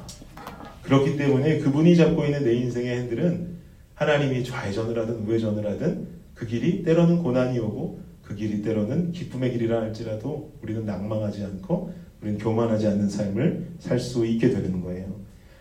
그렇기 0.82 1.16
때문에 1.16 1.58
그분이 1.60 1.96
잡고 1.96 2.26
있는 2.26 2.44
내 2.44 2.52
인생의 2.54 2.98
핸들은 2.98 3.54
하나님이 3.94 4.44
좌회전을 4.44 4.98
하든 4.98 5.26
우회전을 5.26 5.66
하든 5.72 6.13
그 6.34 6.46
길이 6.46 6.82
때로는 6.82 7.22
고난이 7.22 7.58
오고 7.58 8.00
그 8.22 8.34
길이 8.34 8.62
때로는 8.62 9.12
기쁨의 9.12 9.52
길이라 9.52 9.80
할지라도 9.82 10.52
우리는 10.62 10.84
낭망하지 10.84 11.44
않고 11.44 11.92
우리는 12.22 12.38
교만하지 12.38 12.86
않는 12.88 13.08
삶을 13.08 13.66
살 13.78 13.98
수 13.98 14.26
있게 14.26 14.50
되는 14.50 14.80
거예요. 14.80 15.14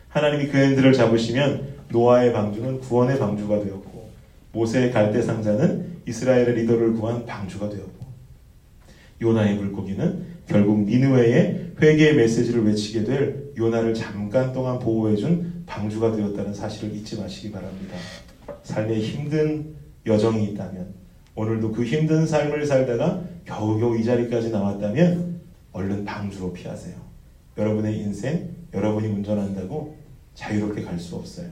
하나님이 0.08 0.48
그 0.48 0.58
핸들을 0.58 0.94
잡으시면 0.94 1.74
노아의 1.90 2.32
방주는 2.34 2.80
구원의 2.80 3.20
방주가 3.20 3.64
되었고 3.64 4.10
모세의 4.54 4.92
갈대 4.92 5.22
상자는 5.22 6.02
이스라엘의 6.08 6.56
리더를 6.56 6.94
구한 6.94 7.26
방주가 7.26 7.70
되었고 7.70 8.06
요나의 9.22 9.56
물고기는 9.56 10.34
결국 10.48 10.86
니느웨의 10.86 11.72
회개의 11.82 12.16
메시지를 12.16 12.66
외치게 12.66 13.04
될 13.04 13.52
요나를 13.58 13.94
잠깐 13.94 14.54
동안 14.54 14.80
보호해준 14.80 15.64
방주가 15.66 16.16
되었다는 16.16 16.54
사실을 16.54 16.96
잊지 16.96 17.20
마시기 17.20 17.52
바랍니다. 17.52 17.96
삶에 18.64 19.00
힘든 19.00 19.76
여정이 20.06 20.46
있다면 20.52 20.94
오늘도 21.36 21.72
그 21.72 21.84
힘든 21.84 22.28
삶을 22.28 22.66
살다가 22.66 23.22
겨우겨우 23.46 23.98
이 23.98 24.04
자리까지 24.04 24.52
나왔다면 24.52 25.42
얼른 25.72 26.06
방주로 26.06 26.54
피하세요. 26.54 26.96
여러분의 27.58 28.00
인생, 28.00 28.50
여러분이 28.74 29.08
운전한다고 29.08 29.96
자유롭게 30.36 30.84
갈 30.84 31.00
수 31.00 31.16
없어요. 31.16 31.48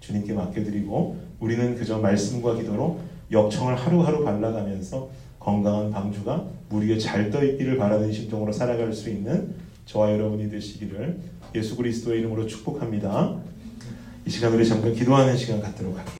주님께 0.00 0.32
맡겨드리고 0.32 1.16
우리는 1.40 1.74
그저 1.74 1.98
말씀과 1.98 2.54
기도로 2.56 3.00
역청을 3.30 3.76
하루하루 3.76 4.24
발라가면서 4.24 5.08
건강한 5.38 5.90
방주가 5.90 6.46
물 6.68 6.88
위에 6.88 6.98
잘 6.98 7.30
떠 7.30 7.44
있기를 7.44 7.76
바라는 7.76 8.12
심정으로 8.12 8.52
살아갈 8.52 8.92
수 8.92 9.10
있는 9.10 9.54
저와 9.84 10.12
여러분이 10.12 10.50
되시기를 10.50 11.18
예수 11.54 11.76
그리스도의 11.76 12.20
이름으로 12.20 12.46
축복합니다. 12.46 13.36
이 14.26 14.30
시간 14.30 14.52
우리 14.52 14.66
잠깐 14.66 14.92
기도하는 14.92 15.36
시간 15.36 15.60
갖도록 15.60 15.96
할게요. 15.96 16.14